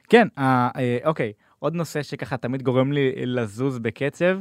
כן, 0.09 0.29
אה, 0.39 0.71
אה, 0.77 0.99
אוקיי, 1.05 1.33
עוד 1.59 1.75
נושא 1.75 2.03
שככה 2.03 2.37
תמיד 2.37 2.63
גורם 2.63 2.93
לי 2.93 3.27
לזוז 3.27 3.79
בקצב, 3.79 4.39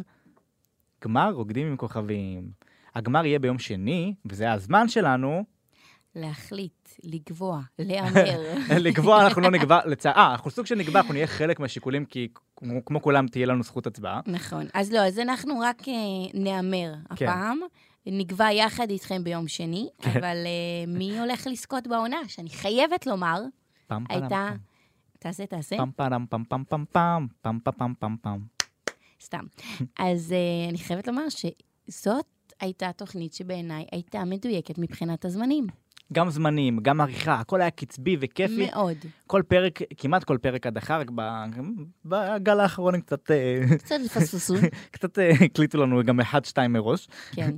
גמר 1.03 1.31
רוקדים 1.31 1.67
עם 1.67 1.77
כוכבים. 1.77 2.51
הגמר 2.95 3.25
יהיה 3.25 3.39
ביום 3.39 3.59
שני, 3.59 4.13
וזה 4.25 4.51
הזמן 4.51 4.87
שלנו, 4.87 5.43
להחליט, 6.15 6.89
לקבוע, 7.03 7.61
להמר. 7.79 8.53
לקבוע, 8.79 9.25
אנחנו 9.25 9.41
לא 9.41 9.51
נקבע, 9.51 9.79
לצע... 9.85 10.11
אה, 10.11 10.31
אנחנו 10.31 10.51
סוג 10.51 10.65
של 10.65 10.75
נקבע, 10.75 10.99
אנחנו 10.99 11.13
נהיה 11.13 11.27
חלק 11.27 11.59
מהשיקולים, 11.59 12.05
כי 12.05 12.27
כמו, 12.55 12.85
כמו 12.85 13.01
כולם 13.01 13.27
תהיה 13.27 13.45
לנו 13.45 13.63
זכות 13.63 13.87
הצבעה. 13.87 14.21
נכון. 14.25 14.65
אז 14.73 14.93
לא, 14.93 14.99
אז 14.99 15.19
אנחנו 15.19 15.59
רק 15.59 15.87
אה, 15.87 15.93
נהמר 16.33 16.93
כן. 17.15 17.27
הפעם. 17.27 17.59
נקבע 18.05 18.51
יחד 18.51 18.89
איתכם 18.89 19.23
ביום 19.23 19.47
שני, 19.47 19.89
כן. 20.01 20.09
אבל 20.09 20.37
אה, 20.45 20.85
מי 20.87 21.19
הולך 21.19 21.47
לזכות 21.47 21.87
בעונה? 21.87 22.17
שאני 22.27 22.49
חייבת 22.49 23.07
לומר, 23.07 23.41
פעם 23.87 24.05
פעם 24.07 24.21
הייתה... 24.21 24.49
תעשה, 25.19 25.45
תעשה. 25.45 25.77
פעם 25.77 25.91
פעם 25.95 26.25
פעם 26.29 26.43
פעם 26.49 26.63
פעם 26.69 26.85
פעם 26.91 27.27
פעם 27.41 27.59
פעם 27.63 27.73
פעם 27.77 27.93
פעם 27.99 28.15
פעם. 28.21 28.39
סתם. 29.21 29.45
אז 29.99 30.31
uh, 30.31 30.69
אני 30.69 30.77
חייבת 30.77 31.07
לומר 31.07 31.25
שזאת 31.29 32.25
הייתה 32.59 32.91
תוכנית 32.91 33.33
שבעיניי 33.33 33.85
הייתה 33.91 34.25
מדויקת 34.25 34.77
מבחינת 34.77 35.25
הזמנים. 35.25 35.67
גם 36.13 36.29
זמנים, 36.29 36.79
גם 36.81 37.01
עריכה, 37.01 37.33
הכל 37.33 37.61
היה 37.61 37.69
קצבי 37.69 38.17
וכיפי. 38.19 38.69
מאוד. 38.71 38.97
כל 39.27 39.41
פרק, 39.47 39.79
כמעט 39.97 40.23
כל 40.23 40.37
פרק 40.37 40.67
עד 40.67 40.77
אחר, 40.77 41.01
בגל 42.05 42.59
האחרון 42.59 42.95
הם 42.95 43.01
קצת, 43.01 43.31
אה, 43.31 43.77
קצת 43.77 43.95
פספסו, 44.05 44.53
קצת 44.91 45.19
אה, 45.19 45.29
הקליטו 45.29 45.77
לנו 45.77 46.03
גם 46.03 46.19
אחד, 46.19 46.45
שתיים 46.45 46.73
מראש. 46.73 47.07
כן. 47.31 47.51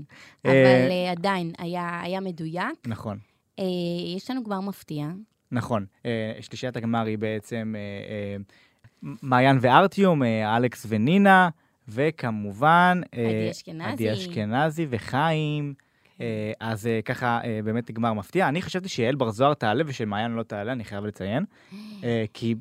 אה, 0.45 0.51
אבל 0.51 1.17
עדיין 1.17 1.51
היה, 1.57 2.01
היה 2.01 2.19
מדויק. 2.19 2.87
נכון. 2.87 3.17
יש 4.15 4.31
לנו 4.31 4.43
כבר 4.43 4.59
מפתיע. 4.59 5.07
נכון, 5.51 5.85
שלישיית 6.41 6.77
הגמר 6.77 7.05
היא 7.05 7.17
בעצם 7.17 7.75
מעיין 9.01 9.57
וארטיום, 9.61 10.23
אלכס 10.23 10.85
ונינה, 10.89 11.49
וכמובן... 11.87 13.01
עדי 13.11 13.51
אשכנזי. 13.51 13.83
עדי 13.83 14.13
אשכנזי 14.13 14.87
וחיים. 14.89 15.73
אה, 16.21 16.51
אז 16.59 16.87
אה, 16.87 16.99
ככה 17.05 17.39
אה, 17.43 17.59
באמת 17.63 17.91
גמר 17.91 18.13
מפתיע. 18.13 18.47
אני 18.47 18.61
חשבתי 18.61 18.89
שיעל 18.89 19.15
בר 19.15 19.31
זוהר 19.31 19.53
תעלה 19.53 19.83
ושמעיין 19.87 20.31
לא 20.31 20.43
תעלה, 20.43 20.71
אני 20.71 20.83
חייב 20.83 21.05
לציין. 21.05 21.45
כי 22.33 22.55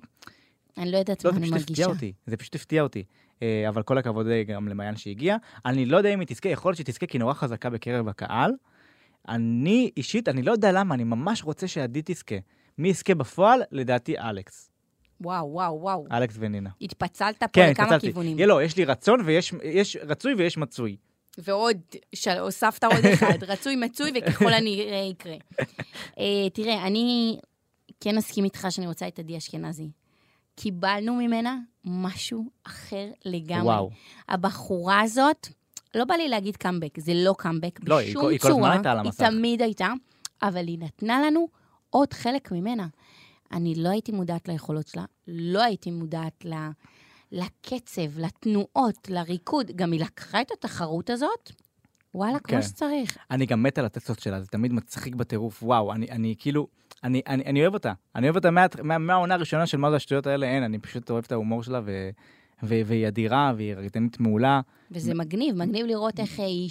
אני 0.79 0.93
לא 0.93 0.99
יודעת 0.99 1.25
לא, 1.25 1.33
מה 1.33 1.39
אני 1.39 1.51
מרגישה. 1.51 1.87
זה 2.27 2.37
פשוט 2.37 2.55
הפתיע 2.55 2.83
אותי. 2.83 3.05
אבל 3.69 3.83
כל 3.83 3.99
הכבוד 3.99 4.27
גם 4.47 4.69
למעיין 4.69 4.97
שהגיעה. 4.97 5.37
אני 5.67 5.87
לא 5.87 5.97
יודע 5.97 6.15
אם 6.15 6.21
היא 6.21 6.27
תזכה, 6.27 6.49
יכול 6.49 6.69
להיות 6.69 6.77
שהיא 6.77 6.87
תזכה 6.87 7.07
כי 7.07 7.19
נורא 7.19 7.35
חזקה 7.35 7.71
בקרב 7.71 8.09
הקהל. 8.09 8.53
אני 9.29 9.91
אישית, 9.97 10.29
אני 10.29 10.43
לא 10.43 10.53
יודע 10.53 10.73
למה, 10.73 10.95
אני 10.95 11.05
ממש 11.05 11.45
רוצה 11.45 11.69
שעדי 11.69 12.01
תזכה. 12.05 12.35
מי 12.79 12.89
יזכה 12.89 13.15
בפועל? 13.15 13.63
לדעתי 13.73 14.19
אלכס. 14.19 14.71
וואו, 15.21 15.53
וואו, 15.53 15.81
וואו. 15.81 16.07
אלכס 16.13 16.37
ונינה. 16.39 16.71
התפצלת 16.81 17.41
פה 17.41 17.47
כן, 17.53 17.71
לכמה 17.71 17.85
התפצלתי. 17.85 18.07
כיוונים. 18.07 18.39
לא, 18.39 18.63
יש 18.63 18.77
לי 18.77 18.85
רצון 18.85 19.21
ויש 19.25 19.55
יש 19.63 19.97
רצוי 20.03 20.35
ויש 20.35 20.59
מצוי. 20.59 20.97
ועוד. 21.39 21.77
הוספת 22.41 22.85
עוד 22.85 23.05
אחד, 23.15 23.43
רצוי, 23.53 23.77
מצוי, 23.77 24.13
וככל 24.15 24.53
הנראה 24.53 25.07
יקרה. 25.11 25.37
uh, 26.11 26.17
תראה, 26.53 26.87
אני 26.87 27.39
כן 28.01 28.19
אסכים 28.19 28.45
איתך 28.45 28.67
שאני 28.71 28.87
רוצה 28.87 29.09
את 29.09 29.19
עדי 29.19 29.37
אשכנזי. 29.39 29.91
קיבלנו 30.57 31.15
ממנה 31.15 31.59
משהו 31.85 32.45
אחר 32.65 33.07
לגמרי. 33.25 33.63
וואו. 33.63 33.91
הבחורה 34.29 35.01
הזאת, 35.01 35.49
לא 35.95 36.05
בא 36.05 36.15
לי 36.15 36.29
להגיד 36.29 36.57
קאמבק, 36.57 37.01
זה 37.01 37.13
לא 37.15 37.35
קאמבק 37.39 37.81
לא, 37.87 37.99
היא 37.99 38.11
בשום 38.11 38.23
כל- 38.23 38.31
היא 38.31 38.39
כל 38.39 38.49
הזמן 38.49 38.61
צורה. 38.61 38.73
הייתה 38.73 38.91
על 38.93 38.99
היא. 38.99 39.31
תמיד 39.31 39.63
הייתה, 39.63 39.93
אבל 40.43 40.67
היא 40.67 40.79
נתנה 40.79 41.23
לנו 41.27 41.49
עוד 41.91 42.13
חלק 42.13 42.53
ממנה. 42.53 42.87
אני 43.53 43.75
לא 43.75 43.89
הייתי 43.89 44.13
מודעת 44.13 44.49
ליכולות 44.49 44.89
שלה, 44.89 45.05
לא 45.29 45.63
הייתי 45.63 45.91
מודעת 45.91 46.45
ל... 46.45 46.55
לקצב, 47.35 48.19
לתנועות, 48.19 49.09
לריקוד. 49.09 49.71
גם 49.77 49.93
היא 49.93 50.01
לקחה 50.01 50.41
את 50.41 50.51
התחרות 50.51 51.11
הזאת, 51.11 51.51
וואלה, 52.15 52.39
כן. 52.39 52.55
כמו 52.55 52.63
שצריך. 52.63 53.19
אני 53.31 53.47
גם 53.47 53.63
מת 53.63 53.79
על 53.79 53.85
הטקסטות 53.85 54.21
שלה, 54.21 54.41
זה 54.41 54.47
תמיד 54.47 54.73
מצחיק 54.73 55.15
בטירוף, 55.15 55.63
וואו, 55.63 55.93
אני, 55.93 56.11
אני 56.11 56.35
כאילו, 56.39 56.67
אני, 57.05 57.23
אני, 57.27 57.45
אני 57.45 57.63
אוהב 57.63 57.75
אותה. 57.75 57.93
אני 58.15 58.27
אוהב 58.27 58.37
אותה 58.37 58.51
מה, 58.51 58.67
מה, 58.83 58.99
מהעונה 58.99 59.35
הראשונה 59.35 59.67
של 59.67 59.79
מה 59.79 59.91
זה 59.91 59.97
השטויות 59.97 60.27
האלה, 60.27 60.47
אין, 60.47 60.63
אני 60.63 60.79
פשוט 60.79 61.11
אוהב 61.11 61.25
את 61.27 61.33
ההומור 61.33 61.63
שלה, 61.63 61.81
ו, 61.85 62.11
ו, 62.63 62.75
והיא 62.87 63.09
אדירה, 63.09 63.53
והיא 63.57 63.75
רקדנית 63.75 64.21
מעולה. 64.21 64.61
וזה 64.91 65.15
מגניב, 65.15 65.57
מגניב 65.57 65.87
לראות 65.87 66.21
איך 66.21 66.39
היא, 66.39 66.71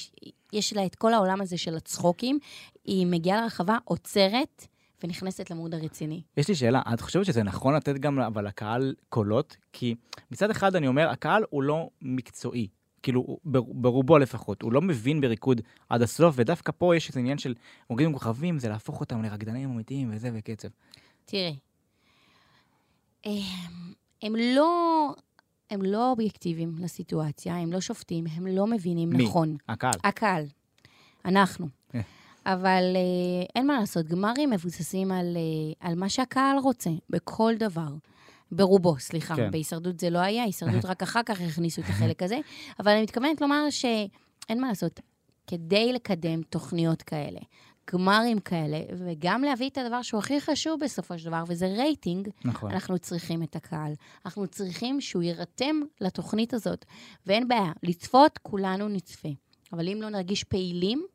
יש 0.54 0.74
לה 0.74 0.86
את 0.86 0.96
כל 0.96 1.14
העולם 1.14 1.42
הזה 1.42 1.58
של 1.58 1.78
הצחוקים. 1.78 2.40
היא 2.86 3.08
מגיעה 3.08 3.42
לרחבה, 3.42 3.78
עוצרת, 3.84 4.68
ונכנסת 5.04 5.52
למוד 5.52 5.74
הרציני. 5.74 6.22
יש 6.38 6.48
לי 6.48 6.56
שאלה, 6.56 6.82
את 6.94 7.02
חושבת 7.02 7.26
שזה 7.26 7.44
נכון 7.44 7.76
לתת 7.76 7.98
גם, 7.98 8.20
אבל 8.20 8.48
לקהל 8.48 8.96
קולות? 9.10 9.58
כי 9.74 9.96
מצד 10.32 10.50
אחד 10.50 10.76
אני 10.76 10.88
אומר, 10.88 11.10
הקהל 11.10 11.44
הוא 11.50 11.64
לא 11.64 11.90
מקצועי. 12.02 12.68
כאילו, 13.04 13.38
ברובו 13.74 14.18
לפחות, 14.18 14.62
הוא 14.62 14.74
לא 14.74 14.82
מבין 14.82 15.22
בריקוד 15.22 15.62
עד 15.90 16.02
הסוף, 16.02 16.36
ודווקא 16.38 16.72
פה 16.78 16.96
יש 16.96 17.10
איזה 17.10 17.20
עניין 17.20 17.38
של 17.38 17.54
עם 17.90 18.14
כוכבים, 18.14 18.60
זה 18.60 18.70
להפוך 18.70 19.00
אותם 19.00 19.24
לרקדנים 19.24 19.72
אמיתיים 19.72 20.10
וזה 20.14 20.30
וקצב. 20.34 20.68
תראה, 21.26 21.52
הם, 23.26 23.34
הם 24.22 24.36
לא... 24.36 25.10
הם 25.70 25.82
לא 25.82 26.12
אובייקטיביים 26.12 26.76
לסיטואציה, 26.80 27.56
הם 27.56 27.74
לא 27.74 27.82
שופטים, 27.82 28.26
הם 28.36 28.48
לא 28.48 28.68
מבינים 28.68 29.10
מי? 29.10 29.24
נכון. 29.24 29.58
הקהל. 29.70 29.94
הקהל, 30.04 30.46
אנחנו. 31.26 31.68
אבל 32.46 32.84
אה, 32.96 33.46
אין 33.56 33.68
מה 33.68 33.80
לעשות, 33.80 34.06
גמרים 34.06 34.50
מבוססים 34.50 35.12
על, 35.12 35.38
אה, 35.38 35.88
על 35.90 35.96
מה 35.96 36.10
שהקהל 36.10 36.58
רוצה, 36.58 36.90
בכל 37.10 37.54
דבר. 37.60 37.90
ברובו, 38.52 39.00
סליחה. 39.00 39.36
כן. 39.36 39.52
בהישרדות 39.52 40.00
זה 40.00 40.10
לא 40.10 40.20
היה, 40.20 40.44
הישרדות 40.44 40.86
רק 40.92 41.04
אחר 41.04 41.24
כך 41.26 41.42
הכניסו 41.42 41.82
את 41.82 41.90
החלק 41.90 42.24
הזה. 42.24 42.40
אבל 42.80 42.92
אני 42.92 43.02
מתכוונת 43.02 43.42
לומר 43.42 43.70
שאין 43.70 44.62
מה 44.62 44.68
לעשות, 44.68 45.00
כדי 45.48 45.94
לקדם 45.94 46.42
תוכניות 46.42 47.02
כאלה, 47.02 47.40
גמרים 47.94 48.40
כאלה, 48.40 48.80
וגם 48.98 49.42
להביא 49.42 49.70
את 49.70 49.78
הדבר 49.78 50.02
שהוא 50.02 50.20
הכי 50.20 50.42
חשוב 50.42 50.80
בסופו 50.84 51.20
של 51.20 51.26
דבר, 51.26 51.44
וזה 51.48 51.68
רייטינג, 51.68 52.30
נכון. 52.46 52.72
אנחנו 52.72 53.00
צריכים 53.00 53.44
את 53.44 53.56
הקהל. 53.56 53.94
אנחנו 54.26 54.48
צריכים 54.48 55.02
שהוא 55.02 55.24
יירתם 55.24 55.76
לתוכנית 56.02 56.54
הזאת. 56.54 56.86
ואין 57.28 57.48
בעיה, 57.48 57.72
לצפות, 57.84 58.38
כולנו 58.38 58.88
נצפה. 58.88 59.30
אבל 59.74 59.90
אם 59.90 60.02
לא 60.02 60.10
נרגיש 60.10 60.44
פעילים, 60.44 61.06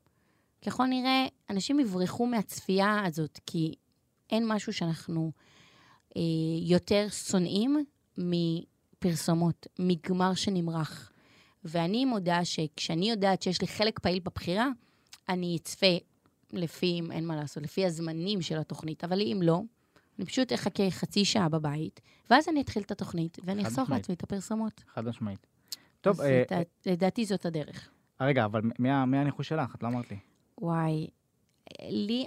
ככל 0.67 0.87
נראה, 0.87 1.27
אנשים 1.51 1.81
יברחו 1.81 2.27
מהצפייה 2.27 3.05
הזאת, 3.07 3.41
כי 3.47 3.75
אין 4.31 4.49
משהו 4.49 4.73
שאנחנו 4.73 5.33
אה, 6.17 6.23
יותר 6.63 7.07
שונאים 7.11 7.85
מפרסומות, 8.19 9.67
מגמר 9.79 10.35
שנמרח. 10.35 11.13
ואני 11.65 12.05
מודה 12.05 12.45
שכשאני 12.45 13.11
יודעת 13.11 13.43
שיש 13.43 13.61
לי 13.61 13.67
חלק 13.67 13.99
פעיל 13.99 14.19
בבחירה, 14.21 14.69
אני 15.29 15.57
אצפה 15.61 15.97
לפי, 16.53 17.01
אין 17.11 17.27
מה 17.27 17.37
לעשות, 17.37 17.63
לפי 17.63 17.87
הזמנים 17.87 18.43
של 18.43 18.59
התוכנית, 18.59 19.05
אבל 19.05 19.21
אם 19.21 19.41
לא, 19.43 19.61
אני 20.19 20.27
פשוט 20.27 20.53
אחכה 20.53 20.91
חצי 20.91 21.25
שעה 21.25 21.49
בבית, 21.49 22.01
ואז 22.31 22.49
אני 22.49 22.61
אתחיל 22.61 22.83
את 22.83 22.91
התוכנית, 22.91 23.39
ואני 23.45 23.63
אחסוך. 23.63 23.91
לעצמי 23.91 24.15
את 24.15 24.23
הפרסומות. 24.23 24.85
חד 24.95 25.05
משמעית. 25.09 25.47
טוב, 26.01 26.21
אז 26.21 26.27
אה, 26.27 26.43
לדעת- 26.51 26.87
לדעתי 26.87 27.25
זאת 27.25 27.47
הדרך. 27.47 27.91
אה, 28.21 28.27
רגע, 28.27 28.45
אבל 28.45 28.61
מי 28.79 28.91
הניחוש 29.19 29.49
שלך? 29.49 29.75
את 29.75 29.83
לא 29.83 29.89
אמרת 29.89 30.11
לי. 30.11 30.17
וואי, 30.59 31.07
לי... 31.83 32.27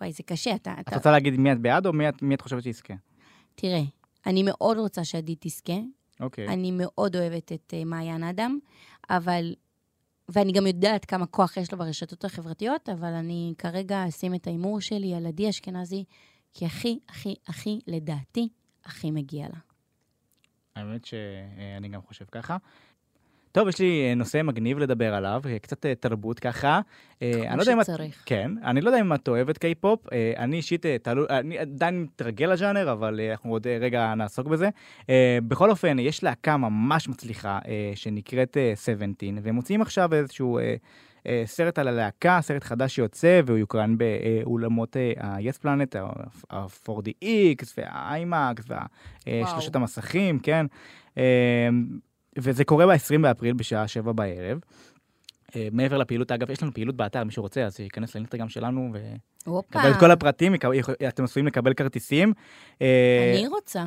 וואי, 0.00 0.12
זה 0.12 0.22
קשה, 0.22 0.54
אתה... 0.54 0.74
את 0.80 0.88
אתה... 0.88 0.96
רוצה 0.96 1.10
להגיד 1.10 1.34
מי 1.34 1.52
את 1.52 1.58
בעד 1.60 1.86
או 1.86 1.92
מי 1.92 2.08
את- 2.08 2.22
מי 2.22 2.34
את 2.34 2.40
חושבת 2.40 2.62
שיזכה? 2.62 2.94
תראה, 3.54 3.82
אני 4.26 4.42
מאוד 4.42 4.78
רוצה 4.78 5.04
שעדי 5.04 5.36
תזכה, 5.40 5.78
אוקיי. 6.20 6.48
אני 6.48 6.70
מאוד 6.74 7.16
אוהבת 7.16 7.52
את 7.52 7.74
אה, 7.76 7.84
מעיין 7.84 8.24
אדם, 8.24 8.58
אבל 9.10 9.54
ואני 10.28 10.52
גם 10.52 10.66
יודעת 10.66 11.04
כמה 11.04 11.26
כוח 11.26 11.56
יש 11.56 11.72
לו 11.72 11.78
ברשתות 11.78 12.24
החברתיות, 12.24 12.88
אבל 12.88 13.12
אני 13.12 13.54
כרגע 13.58 14.08
אשים 14.08 14.34
את 14.34 14.46
ההימור 14.46 14.80
שלי 14.80 15.14
על 15.14 15.26
עדי 15.26 15.50
אשכנזי, 15.50 16.04
כי 16.54 16.66
הכי, 16.66 16.98
הכי, 17.08 17.34
הכי, 17.48 17.80
לדעתי, 17.86 18.48
הכי 18.84 19.10
מגיע 19.10 19.48
לה. 19.48 19.58
האמת 20.76 21.04
שאני 21.04 21.88
גם 21.88 22.02
חושב 22.02 22.24
ככה. 22.32 22.56
טוב, 23.52 23.68
יש 23.68 23.78
לי 23.78 24.08
אה, 24.08 24.14
נושא 24.14 24.42
מגניב 24.44 24.78
לדבר 24.78 25.14
עליו, 25.14 25.42
אה, 25.46 25.58
קצת 25.58 25.86
אה, 25.86 25.94
תרבות 25.94 26.40
ככה. 26.40 26.80
אני 27.22 27.58
לא 27.66 27.72
אם 27.72 27.80
את... 27.80 27.86
שצריך. 27.86 28.22
כן, 28.26 28.50
אני 28.64 28.80
לא 28.80 28.88
יודע 28.88 29.00
אם 29.00 29.14
את 29.14 29.28
אוהבת 29.28 29.58
קיי-פופ, 29.58 30.06
אני 30.36 30.56
אישית, 30.56 30.86
תלו, 31.02 31.24
אני 31.30 31.58
עדיין 31.58 32.02
מתרגל 32.02 32.46
לג'אנר, 32.46 32.92
אבל 32.92 33.20
אנחנו 33.30 33.50
עוד 33.50 33.66
רגע 33.66 34.14
נעסוק 34.14 34.46
בזה. 34.46 34.68
בכל 35.48 35.70
אופן, 35.70 35.98
יש 35.98 36.24
להקה 36.24 36.56
ממש 36.56 37.08
מצליחה 37.08 37.58
שנקראת 37.94 38.56
17, 38.74 39.40
והם 39.42 39.54
מוציאים 39.54 39.82
עכשיו 39.82 40.14
איזשהו 40.14 40.58
סרט 41.44 41.78
על 41.78 41.88
הלהקה, 41.88 42.38
סרט 42.42 42.64
חדש 42.64 42.94
שיוצא, 42.94 43.40
והוא 43.46 43.58
יוקרן 43.58 43.96
באולמות 43.98 44.96
ה-yes 45.20 45.64
planet, 45.64 45.98
ה-4DX 46.50 47.64
וה-IMAX 47.78 48.72
והשלושת 49.26 49.76
המסכים, 49.76 50.38
כן. 50.38 50.66
וזה 52.42 52.64
קורה 52.64 52.86
ב-20 52.86 53.18
באפריל 53.22 53.54
בשעה 53.54 53.88
7 53.88 54.12
בערב. 54.12 54.58
Uh, 55.50 55.52
מעבר 55.72 55.98
לפעילות, 55.98 56.32
אגב, 56.32 56.50
יש 56.50 56.62
לנו 56.62 56.74
פעילות 56.74 56.96
באתר, 56.96 57.24
מי 57.24 57.32
שרוצה, 57.32 57.64
אז 57.64 57.80
ייכנס 57.80 58.14
לאינסטגרם 58.14 58.48
שלנו 58.48 58.92
ויקבל 59.46 59.90
את 59.90 59.96
כל 59.96 60.10
הפרטים, 60.10 60.54
אתם 61.08 61.24
עשויים 61.24 61.46
לקבל 61.46 61.74
כרטיסים. 61.74 62.32
אה, 62.82 63.34
אני 63.38 63.48
רוצה. 63.48 63.84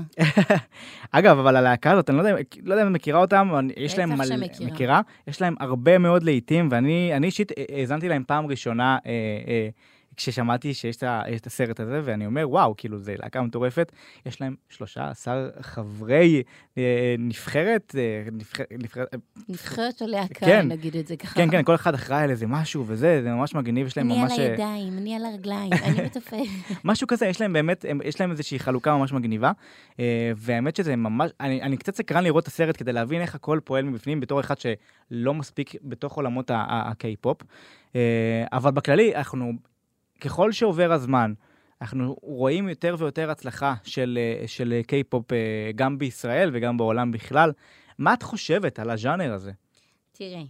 אגב, 1.12 1.40
אבל 1.40 1.56
הלהקה 1.56 1.92
הזאת, 1.92 2.10
אני 2.10 2.18
לא 2.18 2.22
יודע, 2.22 2.36
לא 2.64 2.74
יודע 2.74 2.88
אם 2.88 2.94
מכירה 2.94 3.20
אותם, 3.20 3.50
יש 3.78 3.98
להם 3.98 4.10
מלא, 4.10 4.36
מכירה, 4.66 5.02
יש 5.28 5.42
להם 5.42 5.56
הרבה 5.60 5.98
מאוד 5.98 6.24
להיטים, 6.24 6.68
ואני 6.72 7.12
אישית 7.24 7.52
אה, 7.52 7.64
האזנתי 7.80 8.10
להם 8.10 8.24
פעם 8.28 8.48
ראשונה 8.48 8.98
כששמעתי 10.18 10.74
שיש 10.74 10.98
את 11.36 11.48
הסרט 11.48 11.80
הזה, 11.80 12.02
ואני 12.04 12.26
אומר, 12.26 12.50
וואו, 12.50 12.74
כאילו, 12.78 13.00
זה 13.00 13.16
להקה 13.24 13.42
מטורפת. 13.42 13.92
יש 14.26 14.42
להם 14.42 14.56
13 14.70 15.50
חברי 15.62 16.44
אה, 16.78 17.16
נבחרת, 17.20 17.96
אה, 17.98 18.32
נבחרת... 18.72 19.16
נבחרת 19.50 20.02
או 20.02 20.08
להקה, 20.08 20.46
כן, 20.46 20.68
נגיד 20.68 20.96
את 20.96 21.08
זה 21.08 21.16
ככה. 21.16 21.36
כן, 21.36 21.52
כן, 21.52 21.64
כל 21.64 21.76
אחד 21.76 21.94
אחראי 21.94 22.24
על 22.24 22.30
איזה 22.30 22.48
משהו 22.48 22.84
וזה, 22.88 23.22
זה 23.24 23.30
ממש 23.30 23.56
מגניב, 23.56 23.88
יש 23.88 23.98
להם 23.98 24.08
ממש... 24.08 24.32
אני 24.34 24.46
על 24.46 24.52
הידיים, 24.52 24.98
אני 24.98 25.16
על 25.16 25.26
הרגליים, 25.26 25.74
אני 25.74 26.02
מתופף. 26.06 26.36
משהו 26.84 27.08
כזה, 27.08 27.26
יש 27.26 27.42
להם 27.42 27.54
באמת, 27.54 27.86
יש 28.04 28.22
להם 28.22 28.32
איזושהי 28.32 28.60
חלוקה 28.60 28.98
ממש 28.98 29.14
מגניבה, 29.14 29.52
והאמת 30.36 30.76
שזה 30.76 30.96
ממש, 30.96 31.32
אני, 31.40 31.62
אני 31.62 31.78
קצת 31.78 31.96
סקרן 31.96 32.24
לראות 32.24 32.44
את 32.44 32.48
הסרט 32.48 32.78
כדי 32.78 32.94
להבין 32.94 33.22
איך 33.22 33.36
הכל 33.36 33.60
פועל 33.64 33.86
מבפנים, 33.86 34.20
בתור 34.20 34.40
אחד 34.40 34.56
שלא 34.60 35.34
מספיק 35.34 35.76
בתוך 35.84 36.14
עולמות 36.14 36.52
הקיי-פופ. 36.54 37.42
אבל 38.52 38.72
בכללי, 38.72 39.16
אנחנו 39.16 39.54
ככל 40.24 40.52
שעובר 40.52 40.92
הזמן, 40.92 41.34
אנחנו 41.82 42.16
רואים 42.22 42.70
יותר 42.70 42.96
ויותר 43.00 43.32
הצלחה 43.32 43.74
של, 43.84 44.20
אה, 44.22 44.48
של 44.48 44.82
קיי-פופ 44.88 45.34
אה, 45.34 45.72
גם 45.76 45.98
בישראל 45.98 46.50
וגם 46.54 46.78
בעולם 46.78 47.12
בכלל. 47.12 47.52
מה 47.98 48.14
את 48.14 48.24
חושבת 48.24 48.80
על 48.80 48.90
הז'אנר 48.90 49.34
הזה? 49.34 49.52
תראה, 50.12 50.44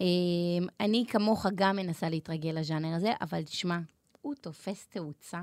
אמ, 0.00 0.66
אני 0.80 1.04
כמוך 1.08 1.46
גם 1.54 1.76
מנסה 1.76 2.08
להתרגל 2.08 2.50
לז'אנר 2.50 2.94
הזה, 2.94 3.12
אבל 3.20 3.42
תשמע, 3.42 3.78
הוא 4.22 4.34
תופס 4.34 4.86
תאוצה 4.86 5.42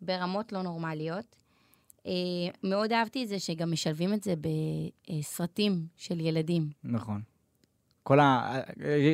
ברמות 0.00 0.52
לא 0.52 0.62
נורמליות. 0.62 1.36
אה, 2.06 2.12
מאוד 2.64 2.92
אהבתי 2.92 3.22
את 3.22 3.28
זה 3.28 3.38
שגם 3.38 3.72
משלבים 3.72 4.14
את 4.14 4.22
זה 4.22 4.34
בסרטים 5.08 5.86
של 5.96 6.20
ילדים. 6.20 6.70
נכון. 6.84 7.22
כל 8.08 8.20
ה... 8.20 8.60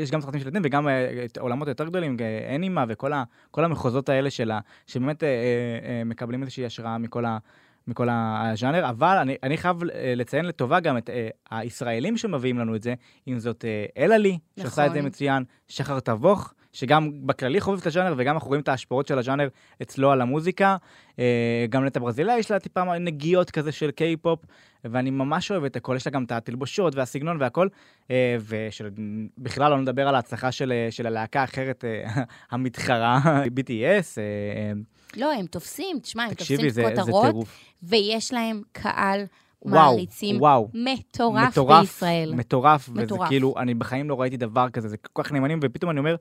יש 0.03 0.11
גם 0.11 0.21
סרטים 0.21 0.41
של 0.41 0.47
ילדים 0.47 0.63
וגם 0.65 0.89
אה, 0.89 1.27
עולמות 1.41 1.69
יותר 1.69 1.85
גדולים, 1.85 2.17
אנימה 2.55 2.85
וכל 2.89 3.13
ה... 3.13 3.25
המחוזות 3.57 4.09
האלה 4.09 4.31
שלה, 4.31 4.61
שבאמת 4.87 5.23
אה, 5.23 5.29
אה, 5.29 6.05
מקבלים 6.05 6.43
איזושהי 6.43 6.67
השראה 6.67 6.99
מכל 6.99 7.25
ה... 7.25 7.39
מכל 7.87 8.09
הז'אנר, 8.11 8.89
אבל 8.89 9.17
אני, 9.17 9.37
אני 9.43 9.57
חייב 9.57 9.77
לציין 10.17 10.45
לטובה 10.45 10.81
גם 10.81 10.99
את 10.99 11.11
אה, 11.11 11.29
הישראלים 11.51 12.17
שמביאים 12.17 12.59
לנו 12.59 12.77
את 12.77 12.83
זה, 12.83 12.95
אם 13.29 13.39
זאת 13.39 13.65
אה, 13.65 14.05
אלעלי, 14.05 14.39
נכון. 14.57 14.63
שעושה 14.71 14.87
את 14.87 14.93
זה 14.93 15.03
מצוין, 15.03 15.45
שחר 15.69 16.01
תבוך, 16.01 16.55
שגם 16.75 17.11
בכללי 17.26 17.61
חובב 17.61 17.78
את 17.81 17.87
הז'אנר, 17.87 18.14
וגם 18.16 18.35
אנחנו 18.35 18.49
רואים 18.49 18.62
את 18.62 18.69
ההשפעות 18.69 19.07
של 19.07 19.19
הז'אנר 19.19 19.49
אצלו 19.83 20.11
על 20.11 20.21
המוזיקה. 20.21 20.76
אה, 21.19 21.66
גם 21.68 21.85
לטה 21.85 22.01
ברזילה 22.01 22.38
יש 22.38 22.51
לה 22.51 22.59
טיפה 22.59 22.99
נגיעות 22.99 23.51
כזה 23.51 23.72
של 23.72 23.90
קיי-פופ, 23.90 24.40
ואני 24.85 25.11
ממש 25.11 25.51
אוהב 25.51 25.64
את 25.64 25.77
הכל, 25.77 25.94
יש 25.96 26.07
לה 26.07 26.12
גם 26.12 26.25
את 26.25 26.33
התלבושות 26.33 26.94
והסגנון 26.94 27.37
והכל, 27.40 27.68
אה, 28.11 28.37
ובכלל 28.40 29.70
לא 29.70 29.81
נדבר 29.81 30.09
על 30.09 30.14
ההצלחה 30.14 30.53
של, 30.53 30.72
אה, 30.72 30.90
של 30.90 31.07
הלהקה 31.07 31.40
האחרת, 31.40 31.85
המתחרה, 32.51 33.20
BTS. 33.44 34.18
לא, 35.16 35.33
הם 35.33 35.46
תופסים, 35.46 35.99
תשמע, 36.03 36.25
הם 36.25 36.35
תופסים 36.35 36.68
זה, 36.68 36.83
כותרות, 36.83 37.35
זה 37.35 37.53
ויש 37.83 38.33
להם 38.33 38.62
קהל 38.72 39.25
וואו, 39.64 39.92
מעריצים 39.92 40.40
וואו. 40.40 40.68
מטורף, 40.75 41.49
מטורף 41.49 41.81
בישראל. 41.81 42.35
מטורף, 42.35 42.88
מטורף, 42.88 43.20
וזה 43.20 43.29
כאילו, 43.29 43.55
אני 43.59 43.75
בחיים 43.75 44.11
לא 44.11 44.20
ראיתי 44.20 44.37
דבר 44.37 44.70
כזה, 44.70 44.88
זה 44.88 44.96
כל 44.96 45.22
כך 45.22 45.33
נאמנים, 45.33 45.61
ופתאום 45.62 45.90
אני 45.90 45.99
אומר, 45.99 46.16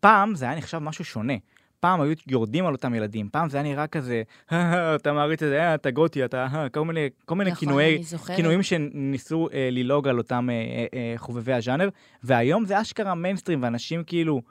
פעם 0.00 0.34
זה 0.34 0.44
היה 0.44 0.54
נחשב 0.56 0.78
משהו 0.78 1.04
שונה. 1.04 1.34
פעם 1.80 2.00
היו 2.00 2.12
יורדים 2.28 2.66
על 2.66 2.72
אותם 2.72 2.94
ילדים, 2.94 3.28
פעם 3.32 3.48
זה 3.48 3.56
היה 3.56 3.64
נראה 3.64 3.86
כזה, 3.86 4.22
אתה 4.94 5.12
מעריץ 5.12 5.42
את 5.42 5.48
זה, 5.48 5.60
אה, 5.60 5.74
אתה 5.74 5.90
גותי, 5.90 6.24
אתה, 6.24 6.46
אה, 6.54 6.68
כל 6.68 6.84
מיני, 6.84 7.08
כל 7.24 7.34
מיני 7.34 7.50
נכון, 7.50 7.60
כינויי, 7.60 8.02
כינויים 8.36 8.62
שניסו 8.62 9.48
אה, 9.52 9.68
ללעוג 9.72 10.08
על 10.08 10.18
אותם 10.18 10.48
אה, 10.50 10.54
אה, 10.54 10.86
אה, 10.94 11.14
חובבי 11.16 11.52
הז'אנר, 11.52 11.88
והיום 12.24 12.64
זה 12.64 12.80
אשכרה 12.80 13.14
מיינסטרים, 13.14 13.62
ואנשים 13.62 14.04
כאילו 14.04 14.42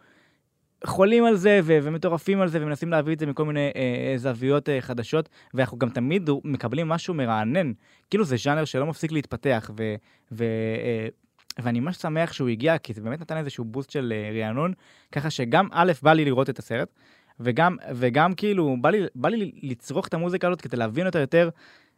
חולים 0.86 1.26
על 1.26 1.36
זה 1.36 1.60
ו- 1.64 1.78
ומטורפים 1.84 2.42
על 2.42 2.48
זה 2.48 2.62
ומנסים 2.62 2.92
להביא 2.92 3.14
את 3.14 3.20
זה 3.20 3.26
מכל 3.26 3.46
מיני 3.46 3.72
אה, 3.76 4.12
אה 4.12 4.18
זוויות 4.18 4.70
אה, 4.70 4.82
חדשות, 4.82 5.30
ואנחנו 5.54 5.78
גם 5.78 5.90
תמיד 5.90 6.30
מקבלים 6.44 6.90
משהו 6.90 7.14
מרענן. 7.14 7.72
כאילו 8.10 8.26
זה 8.26 8.36
ז'אנר 8.38 8.66
שלא 8.66 8.86
מפסיק 8.86 9.12
להתפתח, 9.12 9.72
ו... 9.78 9.96
ו 10.32 10.44
אה, 10.44 11.08
ואני 11.63 11.80
ממש 11.80 11.98
שמח 11.98 12.34
שהוא 12.34 12.50
הגיע, 12.50 12.78
כי 12.78 12.93
זה 12.93 13.02
באמת 13.02 13.22
נתן 13.22 13.38
איזשהו 13.38 13.65
בוסט 13.65 13.89
של 13.89 14.13
uh, 14.15 14.38
רענון, 14.43 14.74
ככה 15.12 15.30
שגם 15.30 15.67
א', 15.72 15.91
בא 16.02 16.13
לי 16.13 16.26
לראות 16.26 16.50
את 16.50 16.60
הסרט, 16.60 16.89
וגם, 17.39 17.78
וגם 17.95 18.34
כאילו, 18.34 18.76
בא 18.82 18.89
לי, 18.89 19.06
בא 19.15 19.30
לי 19.30 19.52
לצרוך 19.63 20.08
את 20.08 20.13
המוזיקה 20.13 20.48
הזאת 20.48 20.62
כדי 20.62 20.78
להבין 20.78 21.06
אותה 21.06 21.19
יותר, 21.19 21.50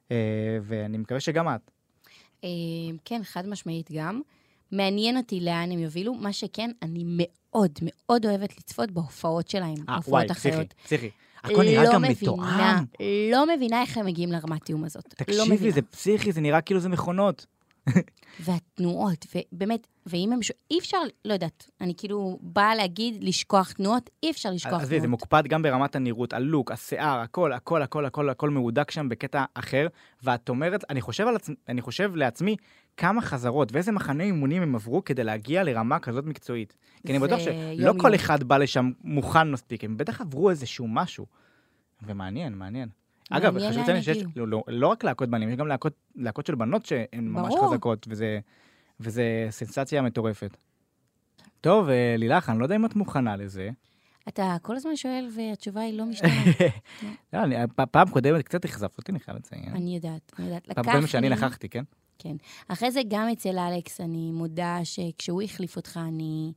uh, 0.08 0.12
ואני 0.62 0.98
מקווה 0.98 1.20
שגם 1.20 1.48
את. 1.50 1.72
Uh, 2.42 2.46
כן, 3.06 3.22
חד 3.24 3.48
משמעית 3.48 3.90
גם. 3.92 4.22
מעניין 4.72 5.18
אותי 5.18 5.40
לאן 5.40 5.72
הם 5.72 5.80
יובילו. 5.80 6.14
מה 6.14 6.34
שכן, 6.34 6.72
אני 6.82 7.04
מאוד 7.06 7.72
מאוד 7.82 8.26
אוהבת 8.26 8.58
לצפות 8.58 8.92
בהופעות 8.92 9.48
שלהם, 9.48 9.76
아, 9.90 9.92
הופעות 9.92 10.32
אחרות. 10.32 10.56
וואי, 10.56 10.66
פסיכי, 10.66 10.84
פסיכי. 10.84 11.10
הכל 11.44 11.64
נראה 11.64 11.84
לא 11.84 11.94
גם 11.94 12.02
מתואם. 12.02 12.86
לא 13.32 13.56
מבינה 13.56 13.82
איך 13.82 13.98
הם 13.98 14.06
מגיעים 14.06 14.32
לרמת 14.32 14.64
תיאום 14.64 14.84
הזאת. 14.84 15.06
לא 15.06 15.26
תקשיבי, 15.26 15.66
לא 15.66 15.72
זה 15.72 15.82
פסיכי, 15.82 16.32
זה 16.32 16.42
נראה 16.42 16.62
כאילו 16.62 16.80
זה 16.80 16.90
מכונות. 16.90 17.46
והתנועות, 18.46 19.26
ובאמת, 19.36 19.88
ואם 20.06 20.34
הם... 20.34 20.42
ש... 20.42 20.52
אי 20.72 20.80
אפשר, 20.80 20.98
לא 21.26 21.34
יודעת, 21.34 21.70
אני 21.82 21.94
כאילו 21.98 22.40
באה 22.42 22.76
להגיד 22.76 23.24
לשכוח 23.24 23.72
תנועות, 23.72 24.10
אי 24.24 24.32
אפשר 24.32 24.52
לשכוח 24.52 24.72
תנועות. 24.72 24.94
אז 24.94 25.02
זה 25.02 25.08
מוקפד 25.08 25.44
גם 25.48 25.62
ברמת 25.62 25.96
הנראות, 25.96 26.34
הלוק, 26.34 26.72
השיער, 26.72 27.20
הכל, 27.20 27.54
הכל, 27.54 27.82
הכל, 27.82 28.06
הכל, 28.06 28.30
הכל 28.30 28.50
מהודק 28.50 28.92
שם 28.92 29.10
בקטע 29.10 29.46
אחר, 29.54 29.88
ואת 30.24 30.50
אומרת, 30.50 30.84
אני 30.90 31.02
חושב, 31.02 31.28
על 31.28 31.36
עצ... 31.36 31.50
אני 31.70 31.82
חושב 31.82 32.16
לעצמי, 32.16 32.56
כמה 32.98 33.22
חזרות 33.22 33.72
ואיזה 33.72 33.92
מחנה 33.92 34.24
אימונים 34.24 34.62
הם 34.62 34.76
עברו 34.76 35.04
כדי 35.04 35.24
להגיע 35.24 35.64
לרמה 35.64 36.00
כזאת 36.00 36.26
מקצועית. 36.26 36.76
כי 37.08 37.12
אני 37.12 37.20
בטוח 37.20 37.40
שלא 37.40 37.94
כל 37.98 38.16
אחד 38.16 38.44
בא 38.44 38.58
לשם 38.58 38.92
מוכן 39.04 39.52
מספיק, 39.52 39.84
הם 39.84 39.98
בטח 39.98 40.22
עברו 40.22 40.50
איזשהו 40.50 40.88
משהו. 40.88 41.26
ומעניין, 42.04 42.54
מעניין. 42.54 42.90
אגב, 43.32 43.60
חשוב 43.60 43.82
לציין 43.82 44.02
שיש 44.02 44.18
לא, 44.36 44.48
לא, 44.48 44.64
לא 44.68 44.88
רק 44.88 45.04
להקות 45.04 45.30
בנים, 45.30 45.50
יש 45.50 45.56
גם 45.56 45.68
להקות, 45.68 45.94
להקות 46.16 46.46
של 46.46 46.56
בנות 46.56 46.86
שהן 46.86 47.28
ממש 47.28 47.54
חזקות, 47.64 48.08
וזה, 48.10 48.40
וזה 49.00 49.48
סנסציה 49.50 50.02
מטורפת. 50.02 50.58
טוב, 51.62 51.90
אה, 51.90 52.16
לילך, 52.18 52.50
אני 52.50 52.60
לא 52.60 52.66
יודע 52.66 52.76
אם 52.76 52.86
את 52.86 52.96
מוכנה 52.96 53.36
לזה. 53.36 53.70
אתה 54.28 54.58
כל 54.62 54.76
הזמן 54.76 54.96
שואל 54.96 55.30
והתשובה 55.36 55.82
היא 55.82 55.98
לא 55.98 56.06
משתנה. 56.10 56.30
לא, 57.34 57.44
אני, 57.44 57.56
פעם 57.92 58.10
קודמת 58.10 58.46
קצת 58.46 58.66
אכזבת 58.66 58.98
אותי, 58.98 59.12
אני 59.12 59.20
חייב 59.20 59.38
לציין. 59.38 59.70
אני 59.76 59.96
יודעת, 59.96 60.34
אני 60.40 60.48
יודעת. 60.48 60.72
פעם 60.72 60.86
קודמת 60.86 61.10
שאני 61.10 61.30
נכחתי, 61.30 61.70
כן? 61.70 61.84
כן. 62.20 62.36
אחרי 62.68 62.92
זה 62.92 63.02
גם 63.08 63.28
אצל 63.34 63.60
אלכס, 63.60 64.02
אני 64.02 64.32
מודה 64.32 64.80
שכשהוא 64.84 65.42
החליף 65.42 65.76
אותך, 65.76 66.00
אני... 66.08 66.54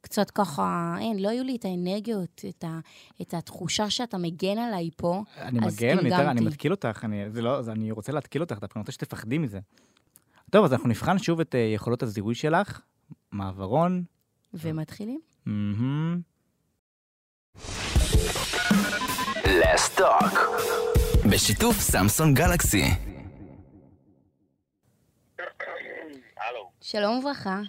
קצת 0.00 0.30
ככה, 0.30 0.96
אין, 1.00 1.22
לא 1.22 1.28
היו 1.28 1.44
לי 1.44 1.56
את 1.56 1.64
האנרגיות, 1.64 2.44
את, 2.48 2.64
ה, 2.64 2.78
את 3.22 3.34
התחושה 3.34 3.90
שאתה 3.90 4.18
מגן 4.18 4.58
עליי 4.58 4.90
פה, 4.96 5.22
אני 5.38 5.66
אז 5.66 5.76
מגן, 5.76 5.98
אני, 5.98 6.08
יותר, 6.08 6.30
אני 6.30 6.40
מתקיל 6.40 6.72
אותך, 6.72 7.04
אני, 7.04 7.30
זה 7.30 7.42
לא, 7.42 7.62
זה, 7.62 7.72
אני 7.72 7.90
רוצה 7.90 8.12
להתקיל 8.12 8.42
אותך, 8.42 8.58
דווקא 8.60 8.78
אני 8.78 8.80
רוצה 8.80 8.92
שתפחדי 8.92 9.38
מזה. 9.38 9.60
טוב, 10.50 10.64
אז 10.64 10.72
אנחנו 10.72 10.88
נבחן 10.88 11.18
שוב 11.18 11.40
את 11.40 11.54
uh, 11.54 11.58
יכולות 11.74 12.02
הזיהוי 12.02 12.34
שלך, 12.34 12.80
מעברון. 13.32 14.04
ומתחילים? 14.54 15.20
Let's 19.44 19.98
talk. 19.98 20.38
בשיתוף 21.30 21.76
סמסון 21.76 22.34
גלקסי. 22.34 22.84
שלום 26.80 27.18
וברכה. 27.18 27.60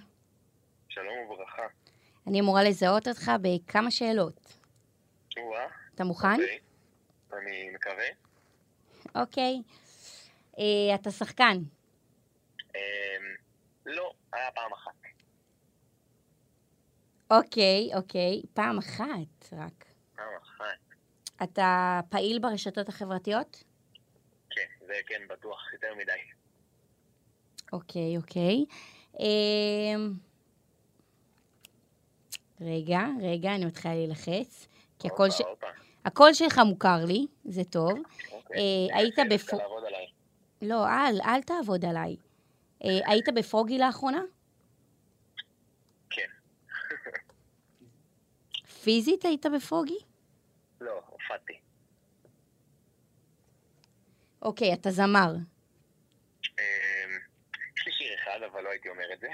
שלום 0.90 1.14
וברכה. 1.26 1.39
אני 2.28 2.40
אמורה 2.40 2.64
לזהות 2.64 3.08
אותך 3.08 3.32
בכמה 3.42 3.92
שאלות. 3.92 4.54
וואה, 5.38 5.66
אתה 5.96 6.04
מוכן? 6.04 6.32
אוקיי. 6.32 6.60
אני 7.34 7.70
מקווה. 7.70 8.06
אוקיי. 9.16 9.62
אה, 10.60 10.96
אתה 10.96 11.12
שחקן. 11.12 11.58
אמ, 12.76 12.80
לא, 13.86 14.14
היה 14.34 14.52
פעם 14.52 14.74
אחת. 14.74 14.92
אוקיי, 17.32 17.90
אוקיי. 17.96 18.42
פעם 18.54 18.78
אחת 18.78 19.54
רק. 19.54 19.86
פעם 20.16 20.26
אחת. 20.42 20.80
אתה 21.44 22.00
פעיל 22.10 22.40
ברשתות 22.40 22.90
החברתיות? 22.90 23.64
כן, 24.50 24.86
זה 24.88 24.94
כן 25.08 25.22
בטוח 25.30 25.74
יותר 25.74 25.96
מדי. 25.98 26.12
אוקיי, 27.74 28.18
אוקיי. 28.18 28.66
אמ, 29.20 30.14
רגע, 32.62 33.00
רגע, 33.22 33.56
אני 33.56 33.66
מתחילה 33.66 33.94
להילחץ. 33.94 34.68
כי 35.00 35.08
הקול, 35.08 35.30
ש... 35.32 35.42
הקול 36.06 36.34
שלך 36.34 36.58
מוכר 36.58 37.06
לי, 37.08 37.28
זה 37.46 37.64
טוב. 37.64 37.92
אוקיי. 38.32 38.90
אה, 38.92 38.98
היית 38.98 39.20
עליי? 39.20 40.08
לא, 40.62 40.88
אל, 40.88 41.22
אל 41.26 41.42
תעבוד 41.42 41.86
עליי. 41.86 42.16
אה, 42.84 42.90
היית 43.06 43.30
בפרוגי 43.36 43.78
לאחרונה? 43.78 44.22
כן. 46.10 46.28
פיזית 48.84 49.26
היית 49.26 49.46
בפרוגי? 49.56 49.98
לא, 50.82 51.02
הופעתי. 51.10 51.60
אוקיי, 54.42 54.74
אתה 54.74 54.92
זמר. 54.92 55.36
אמ, 55.36 55.44
יש 57.78 57.86
לי 57.86 57.92
שיר 57.92 58.16
אחד, 58.24 58.40
אבל 58.52 58.64
לא 58.64 58.70
הייתי 58.70 58.90
אומר 58.90 59.14
את 59.14 59.20
זה. 59.20 59.28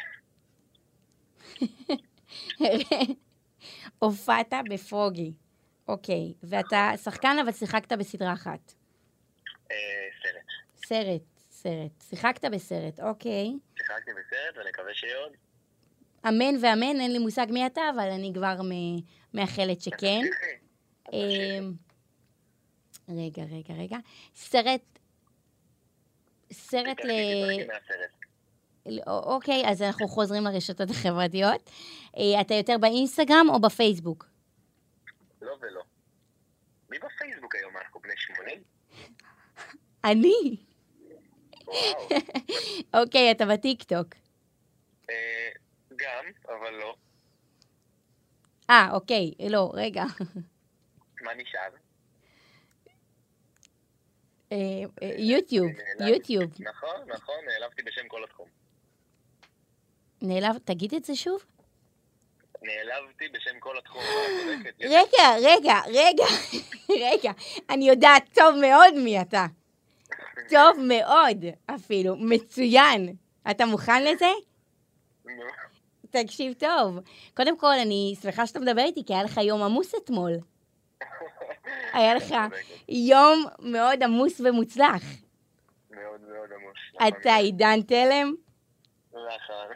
הופעת 3.99 4.53
בפרוגי. 4.69 5.33
אוקיי, 5.87 6.33
ואתה 6.43 6.91
שחקן 7.03 7.37
אבל 7.43 7.51
שיחקת 7.51 7.93
בסדרה 7.93 8.33
אחת. 8.33 8.73
אה, 9.71 9.75
סרט. 10.23 10.45
סרט, 10.85 11.21
סרט. 11.49 12.03
שיחקת 12.09 12.45
בסרט, 12.45 12.99
אוקיי. 12.99 13.53
שיחקתי 13.77 14.11
בסרט, 14.11 14.57
ואני 14.57 14.69
מקווה 14.69 14.93
שיהיה 14.93 15.17
עוד. 15.17 15.31
אמן 16.27 16.55
ואמן, 16.61 17.01
אין 17.01 17.11
לי 17.11 17.19
מושג 17.19 17.47
מי 17.49 17.65
אתה, 17.65 17.81
אבל 17.95 18.09
אני 18.11 18.31
כבר 18.33 18.55
מאחלת 19.33 19.81
שכן. 19.81 20.21
אמ, 21.13 21.73
רגע, 23.09 23.43
רגע, 23.43 23.73
רגע. 23.73 23.97
סרט... 24.35 24.81
סרט 26.51 27.05
ל... 27.05 27.11
תתרחקי 28.85 29.01
מהסרט. 29.01 29.07
ל- 29.07 29.09
אוקיי, 29.09 29.63
אז 29.69 29.81
אנחנו 29.81 30.07
חוזרים 30.07 30.43
לרשתות 30.43 30.89
החברתיות. 30.89 31.69
אה, 32.17 32.41
אתה 32.41 32.53
יותר 32.53 32.75
באינסטגרם 32.81 33.45
או 33.49 33.59
בפייסבוק? 33.61 34.25
לא 35.41 35.57
ולא. 35.61 35.81
מי 36.89 36.97
בפייסבוק 36.99 37.55
היום? 37.55 37.77
אנחנו 37.77 37.99
בני 37.99 38.13
80? 38.17 38.63
אני. 40.05 40.57
אוקיי, 43.01 43.31
אתה 43.31 43.45
בטיקטוק. 43.45 44.07
אה, 45.09 45.49
גם, 45.95 46.25
אבל 46.47 46.71
לא. 46.73 46.95
אה, 48.69 48.89
אוקיי, 48.93 49.31
לא, 49.49 49.71
רגע. 49.73 50.03
מה 51.25 51.31
נשאר? 51.37 51.69
אה, 54.51 54.57
יוטיוב, 55.17 55.71
יוטיוב. 56.07 56.51
נכון, 56.59 56.95
נכון, 57.07 57.35
נעלבתי 57.47 57.81
בשם 57.83 58.07
כל 58.07 58.23
התחום. 58.23 58.47
נעלב, 60.25 60.57
תגיד 60.57 60.93
את 60.93 61.05
זה 61.05 61.15
שוב. 61.15 61.43
נעלבתי 62.61 63.25
בשם 63.33 63.59
כל 63.59 63.77
התחום. 63.77 64.01
יש- 64.79 64.91
רגע, 64.91 65.35
רגע, 65.49 65.79
רגע, 65.87 66.25
רגע. 66.89 67.31
אני 67.69 67.89
יודעת 67.89 68.23
טוב 68.33 68.55
מאוד 68.61 68.93
מי 69.03 69.21
אתה. 69.21 69.45
טוב 70.49 70.77
מאוד, 70.87 71.45
אפילו. 71.65 72.15
מצוין. 72.15 73.15
אתה 73.51 73.65
מוכן 73.65 74.03
לזה? 74.03 74.29
תקשיב 76.09 76.53
טוב. 76.53 76.99
קודם 77.33 77.57
כל, 77.57 77.73
אני 77.81 78.15
שמחה 78.21 78.47
שאתה 78.47 78.59
מדבר 78.59 78.81
איתי, 78.81 79.03
כי 79.07 79.13
היה 79.13 79.23
לך 79.23 79.37
יום 79.37 79.61
עמוס 79.61 79.95
אתמול. 80.03 80.31
היה 81.93 82.15
לך. 82.15 82.35
יום 82.89 83.45
מאוד 83.59 84.03
עמוס 84.03 84.41
ומוצלח. 84.41 85.03
מאוד 85.91 86.21
מאוד 86.21 86.49
עמוס. 86.55 87.07
אתה 87.07 87.35
עידן 87.35 87.81
תלם? 87.81 88.33
נכון. 89.15 89.67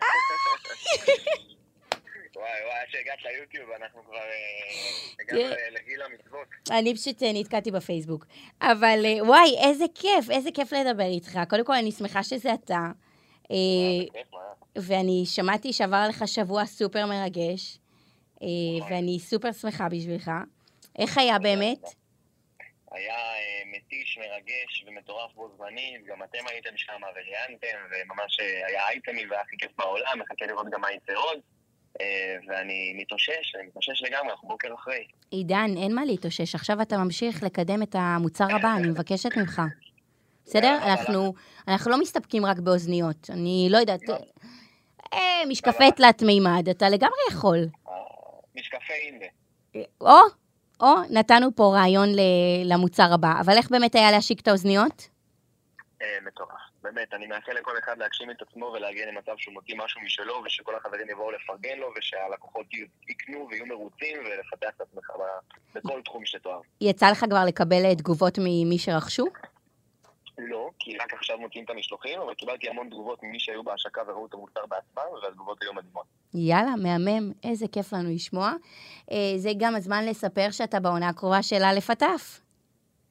וואי 2.35 2.49
וואי, 2.65 2.79
עד 2.81 2.87
שהגעת 2.89 3.19
ליוטיוב 3.23 3.69
אנחנו 3.71 4.03
כבר 4.03 4.15
אה, 4.15 4.21
הגענו 5.19 5.55
תראה. 5.55 5.69
לגיל 5.69 6.01
המצוות. 6.01 6.47
אני 6.71 6.95
פשוט 6.95 7.23
אה, 7.23 7.31
נתקעתי 7.33 7.71
בפייסבוק. 7.71 8.25
אבל 8.61 9.05
אה, 9.05 9.23
וואי, 9.23 9.55
איזה 9.63 9.85
כיף, 9.95 10.29
איזה 10.31 10.49
כיף 10.53 10.73
לדבר 10.73 11.03
איתך. 11.03 11.39
קודם 11.49 11.65
כל, 11.65 11.73
אני 11.73 11.91
שמחה 11.91 12.23
שזה 12.23 12.53
אתה. 12.53 12.87
אה? 13.51 14.21
ואני 14.75 15.23
שמעתי 15.25 15.73
שעבר 15.73 16.05
לך 16.09 16.27
שבוע 16.27 16.65
סופר 16.65 17.05
מרגש, 17.05 17.79
אה, 18.41 18.47
ואני 18.89 19.19
סופר 19.19 19.51
שמחה 19.51 19.89
בשבילך. 19.89 20.31
איך 20.99 21.17
היה 21.17 21.39
באמת? 21.39 21.83
היה 22.91 23.15
אה, 23.15 23.58
מתיש, 23.93 24.17
מרגש 24.17 24.85
ומטורף 24.87 25.33
בו 25.35 25.49
זמנית, 25.57 26.05
גם 26.05 26.23
אתם 26.23 26.47
הייתם 26.47 26.69
שם 26.75 27.01
וראיינתם, 27.01 27.77
וממש 27.91 28.39
אה, 28.39 28.67
היה 28.67 28.87
אייטמי 28.89 29.27
והיה 29.27 29.41
הכי 29.41 29.57
כיף 29.57 29.71
בעולם, 29.77 30.19
מחכה 30.19 30.45
לראות 30.45 30.67
גם 30.71 30.81
מה 30.81 30.91
יצא 30.91 31.13
עוד. 31.13 31.39
אה, 32.01 32.35
ואני 32.47 32.93
מתאושש, 32.97 33.55
אני 33.55 33.67
מתאושש 33.67 34.03
לגמרי, 34.03 34.31
אנחנו 34.31 34.47
בוקר 34.47 34.73
אחרי. 34.73 35.07
עידן, 35.31 35.69
אין 35.77 35.95
מה 35.95 36.05
להתאושש. 36.05 36.55
עכשיו 36.55 36.81
אתה 36.81 36.97
ממשיך 36.97 37.43
לקדם 37.43 37.83
את 37.83 37.95
המוצר 37.99 38.47
הבא, 38.55 38.73
אני 38.77 38.87
מבקשת 38.87 39.37
ממך. 39.37 39.61
בסדר? 40.45 40.77
אנחנו, 40.83 41.33
אנחנו 41.67 41.91
לא 41.91 41.99
מסתפקים 41.99 42.45
רק 42.45 42.59
באוזניות. 42.59 43.29
אני 43.29 43.67
לא 43.71 43.77
יודעת... 43.77 44.09
לא. 44.09 44.17
אה, 45.13 45.41
משקפי 45.47 45.91
תלת 45.91 46.21
מימד, 46.21 46.69
אתה 46.69 46.89
לגמרי 46.89 47.19
יכול. 47.31 47.57
משקפי 48.55 48.93
אינדה. 48.93 49.25
או, 50.01 50.19
או, 50.81 50.95
נתנו 51.09 51.55
פה 51.55 51.63
רעיון 51.75 52.09
למוצר 52.65 53.13
הבא. 53.13 53.33
אבל 53.39 53.53
איך 53.57 53.71
באמת 53.71 53.95
היה 53.95 54.11
להשיק 54.11 54.39
את 54.39 54.47
האוזניות? 54.47 55.09
אה, 56.01 56.17
מטורף. 56.27 56.69
באמת, 56.81 57.13
אני 57.13 57.27
מאחל 57.27 57.51
לכל 57.51 57.77
אחד 57.83 57.97
להגשים 57.97 58.31
את 58.31 58.41
עצמו 58.41 58.65
ולהגיע 58.65 59.05
למצב 59.11 59.31
שהוא 59.37 59.53
מוציא 59.53 59.75
משהו 59.77 60.01
משלו, 60.01 60.41
ושכל 60.45 60.75
החברים 60.75 61.09
יבואו 61.09 61.31
לפרגן 61.31 61.77
לו, 61.77 61.87
ושהלקוחות 61.97 62.65
יקנו 63.09 63.47
ויהיו 63.49 63.65
מרוצים, 63.65 64.17
ולפתח 64.19 64.69
את 64.75 64.81
עצמך 64.81 65.11
בכל 65.75 66.01
תחום 66.01 66.25
שתאהב. 66.25 66.61
יצא 66.81 67.11
לך 67.11 67.25
כבר 67.29 67.45
לקבל 67.47 67.85
אה, 67.85 67.95
תגובות 67.95 68.37
ממי 68.37 68.79
שרכשו? 68.79 69.25
לא, 70.37 70.69
כי 70.79 70.97
רק 70.97 71.13
עכשיו 71.13 71.37
מוציאים 71.37 71.65
את 71.65 71.69
המשלוחים, 71.69 72.21
אבל 72.21 72.33
קיבלתי 72.33 72.69
המון 72.69 72.89
תגובות 72.89 73.23
ממי 73.23 73.39
שהיו 73.39 73.63
בהשקה 73.63 74.01
וראו 74.07 74.25
את 74.25 74.33
המוצר 74.33 74.65
בעצמם, 74.65 75.03
והתגובות 75.23 75.61
היו 75.61 75.73
מדהימות. 75.73 76.05
יאללה, 76.33 76.75
מהמם, 76.83 77.31
איזה 77.43 77.65
כיף 77.71 77.93
לנו 77.93 78.09
לשמוע. 78.09 78.53
אה, 79.11 79.33
זה 79.37 79.49
גם 79.57 79.75
הזמן 79.75 80.05
לספר 80.05 80.51
שאתה 80.51 80.79
בעונה 80.79 81.09
הקרובה 81.09 81.43
של 81.43 81.63
א' 81.63 81.79
עטף. 81.89 82.41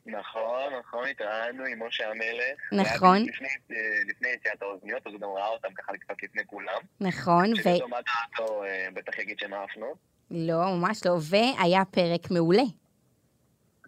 נכון, 0.07 0.73
נכון, 0.81 1.09
התראיינו 1.11 1.65
עם 1.65 1.87
משה 1.87 2.05
המלך. 2.11 2.85
נכון. 2.87 3.23
לפני, 3.23 3.49
אה, 3.71 3.77
לפני 4.09 4.29
יציאת 4.29 4.63
האוזניות, 4.63 5.07
אז 5.07 5.13
הוא 5.13 5.21
גם 5.21 5.29
ראה 5.29 5.49
אותם 5.49 5.69
ככה 5.75 5.93
קצת 5.93 6.23
לפני 6.23 6.43
כולם. 6.47 6.81
נכון, 7.01 7.53
ו... 7.53 7.55
כשפתאום 7.55 7.95
עד 7.95 8.05
דעתו 8.07 8.65
אה, 8.65 8.87
בטח 8.95 9.19
יגיד 9.19 9.39
שהם 9.39 9.55
עפנו. 9.55 9.95
לא, 10.31 10.77
ממש 10.77 11.07
לא, 11.07 11.17
והיה 11.21 11.85
פרק 11.85 12.31
מעולה. 12.31 12.63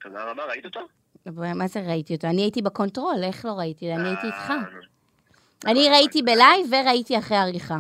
תודה 0.02 0.24
רבה, 0.24 0.44
ראית 0.44 0.64
אותו? 0.64 0.80
מה 1.26 1.66
זה 1.66 1.80
ראיתי 1.80 2.14
אותו? 2.14 2.26
אני 2.26 2.42
הייתי 2.42 2.62
ב 2.62 2.69
control, 2.69 3.24
איך 3.24 3.44
לא 3.44 3.52
ראיתי? 3.58 3.94
אני 3.94 4.08
הייתי 4.08 4.26
איתך. 4.26 4.52
אני 5.66 5.88
ראיתי 5.90 6.22
ב 6.22 6.31
live 6.31 6.66
וראיתי 6.70 7.18
אחרי 7.18 7.36
עריכה. 7.36 7.78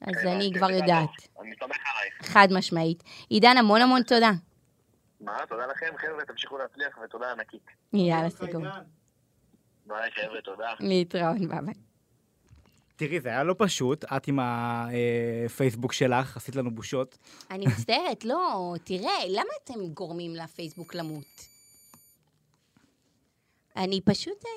אז 0.00 0.08
הבנתי, 0.08 0.46
אני 0.46 0.52
כבר. 0.54 0.70
יודעת, 0.70 1.10
אני 1.40 1.50
סומך 1.60 1.76
עלייך. 1.96 2.32
חד 2.32 2.48
משמעית. 2.50 3.02
עידן, 3.28 3.56
המון 3.56 3.80
המון 3.80 4.02
תודה. 4.02 4.30
מה? 5.20 5.38
תודה 5.48 5.66
לכם, 5.66 5.86
חבר'ה, 5.98 6.24
תמשיכו 6.24 6.58
להצליח, 6.58 6.98
ותודה 7.04 7.32
ענקית. 7.32 7.66
יאללה, 7.92 8.30
סיכום. 8.30 8.64
ביי, 9.86 10.10
חבר'ה, 10.10 10.40
תודה. 10.44 10.68
להתראות, 10.80 11.38
ביי 11.38 11.60
ביי. 11.64 11.74
תראי, 12.96 13.20
זה 13.20 13.28
היה 13.28 13.44
לא 13.44 13.54
פשוט, 13.58 14.04
את 14.04 14.28
עם 14.28 14.38
הפייסבוק 14.42 15.92
שלך, 15.92 16.36
עשית 16.36 16.56
לנו 16.56 16.70
בושות. 16.70 17.18
אני 17.50 17.66
מצטערת, 17.66 18.24
לא, 18.24 18.74
תראה, 18.84 19.18
למה 19.28 19.50
אתם 19.64 19.86
גורמים 19.94 20.34
לפייסבוק 20.34 20.94
למות? 20.94 21.40
אני 23.76 24.00
פשוט 24.00 24.44
אה, 24.44 24.50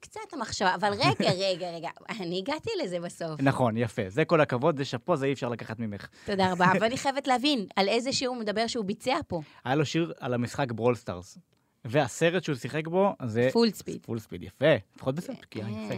קצת 0.00 0.20
המחשבה, 0.32 0.74
אבל 0.74 0.92
רגע, 0.92 1.30
רגע, 1.48 1.70
רגע, 1.70 1.88
אני 2.20 2.38
הגעתי 2.38 2.70
לזה 2.84 3.00
בסוף. 3.00 3.40
נכון, 3.40 3.76
יפה. 3.76 4.02
זה 4.08 4.24
כל 4.24 4.40
הכבוד, 4.40 4.76
זה 4.76 4.84
שאפו, 4.84 5.16
זה 5.16 5.26
אי 5.26 5.32
אפשר 5.32 5.48
לקחת 5.48 5.78
ממך. 5.78 6.08
תודה 6.26 6.52
רבה, 6.52 6.66
אבל 6.72 6.84
אני 6.84 6.96
חייבת 7.02 7.26
להבין, 7.26 7.66
על 7.76 7.88
איזה 7.88 8.12
שיר 8.12 8.28
הוא 8.28 8.36
מדבר 8.36 8.66
שהוא 8.66 8.84
ביצע 8.84 9.16
פה? 9.28 9.40
היה 9.64 9.74
לו 9.74 9.86
שיר 9.86 10.12
על 10.20 10.34
המשחק 10.34 10.72
Brawl 10.72 10.94
Stars. 10.94 11.38
והסרט 11.84 12.44
שהוא 12.44 12.56
שיחק 12.56 12.86
בו, 12.86 13.12
זה... 13.26 13.48
Full 13.52 13.70
Speed. 13.70 14.02
Full 14.02 14.18
Speed, 14.18 14.42
יפה. 14.42 14.74
לפחות 14.96 15.14
בסרט, 15.14 15.44
כי 15.44 15.60
היה 15.62 15.84
יפה. 15.84 15.94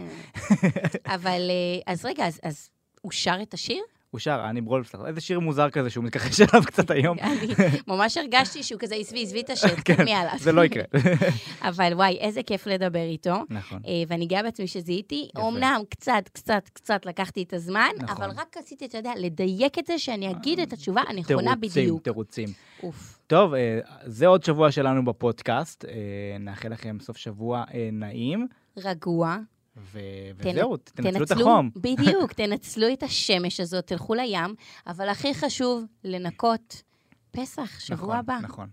אבל, 1.15 1.51
אה, 1.51 1.93
אז 1.93 2.05
רגע, 2.05 2.27
אז 2.43 2.71
הוא 3.01 3.13
שר 3.13 3.37
את 3.43 3.55
השיר? 3.55 3.83
הוא 4.13 4.19
שר, 4.19 4.45
אני 4.51 4.61
Brawl 4.61 4.82
Stars, 4.82 5.07
איזה 5.07 5.21
שיר 5.21 5.41
מוזר 5.41 5.71
כזה 5.71 5.91
שהוא 5.91 6.05
מתכחש 6.05 6.41
אליו 6.53 6.63
קצת 6.67 6.91
היום. 6.91 7.19
אני 7.19 7.55
ממש 7.87 8.17
הרגשתי 8.17 8.63
שהוא 8.63 8.81
כזה 8.81 8.95
עזבי, 8.95 9.23
עזבי 9.23 9.41
את 9.41 9.51
השיר, 9.51 9.77
כן, 9.85 10.05
מי 10.05 10.15
עליו. 10.15 10.33
זה 10.39 10.53
לא 10.53 10.65
יקרה. 10.65 10.85
אבל 11.69 11.93
וואי, 11.95 12.19
איזה 12.21 12.43
כיף 12.43 12.67
לדבר 12.67 13.03
איתו. 13.03 13.35
נכון. 13.51 13.81
אה, 13.87 13.93
ואני 14.09 14.27
גאה 14.27 14.43
בעצמי 14.43 14.67
שזיהיתי. 14.67 15.29
אמנם 15.39 15.81
קצת, 15.89 16.29
קצת, 16.33 16.69
קצת 16.73 17.07
לקחתי 17.07 17.43
את 17.43 17.53
הזמן, 17.53 17.89
נכון. 17.99 18.25
אבל 18.25 18.35
רק 18.37 18.57
רציתי, 18.57 18.87
אתה 18.87 18.99
יודע, 18.99 19.13
לדייק 19.17 19.79
את 19.79 19.87
זה, 19.87 19.99
שאני 19.99 20.31
אגיד 20.31 20.61
את 20.61 20.73
התשובה 20.73 21.03
הנכונה 21.09 21.57
תירוצים, 21.57 21.83
בדיוק. 21.83 22.03
תירוצים. 22.03 22.49
אוף. 22.83 23.19
טוב, 23.27 23.55
אה, 23.55 23.79
זה 24.05 24.27
עוד 24.27 24.45
שבוע 24.45 24.71
שלנו 24.71 25.05
בפודקאסט. 25.05 25.85
אה, 25.85 25.93
נאחל 26.41 26.69
לכם 26.69 26.97
סוף 27.01 27.17
שבוע 27.17 27.65
נעים, 27.93 28.47
רגוע. 28.77 29.37
ו- 29.77 29.99
תנ- 30.39 30.49
וזהו, 30.51 30.77
תנצלו 30.77 31.25
את 31.25 31.31
החום. 31.31 31.71
בדיוק, 31.77 32.33
תנצלו 32.43 32.93
את 32.93 33.03
השמש 33.03 33.61
הזאת, 33.61 33.87
תלכו 33.87 34.15
לים, 34.15 34.55
אבל 34.87 35.09
הכי 35.09 35.35
חשוב, 35.35 35.85
לנקות 36.05 36.83
פסח, 37.31 37.81
שבוע 37.81 37.97
נכון, 38.05 38.17
הבא. 38.17 38.39
נכון. 38.43 38.69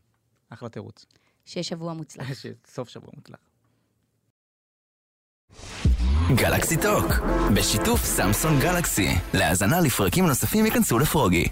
אחלה 0.49 0.69
תירוץ. 0.69 1.05
שיהיה 1.45 1.63
שבוע 1.63 1.93
מוצלח. 1.93 2.27
סוף 2.75 2.89
שבוע 2.89 3.09
מוצלח. 3.15 3.37
גלקסי 6.35 6.77
טוק, 6.81 7.05
בשיתוף 7.55 8.05
סמסון 8.05 8.59
גלקסי. 8.59 9.07
להאזנה 9.33 9.81
לפרקים 9.81 10.25
נוספים 10.27 10.65
ייכנסו 10.65 10.99
לפרוגי. 10.99 11.45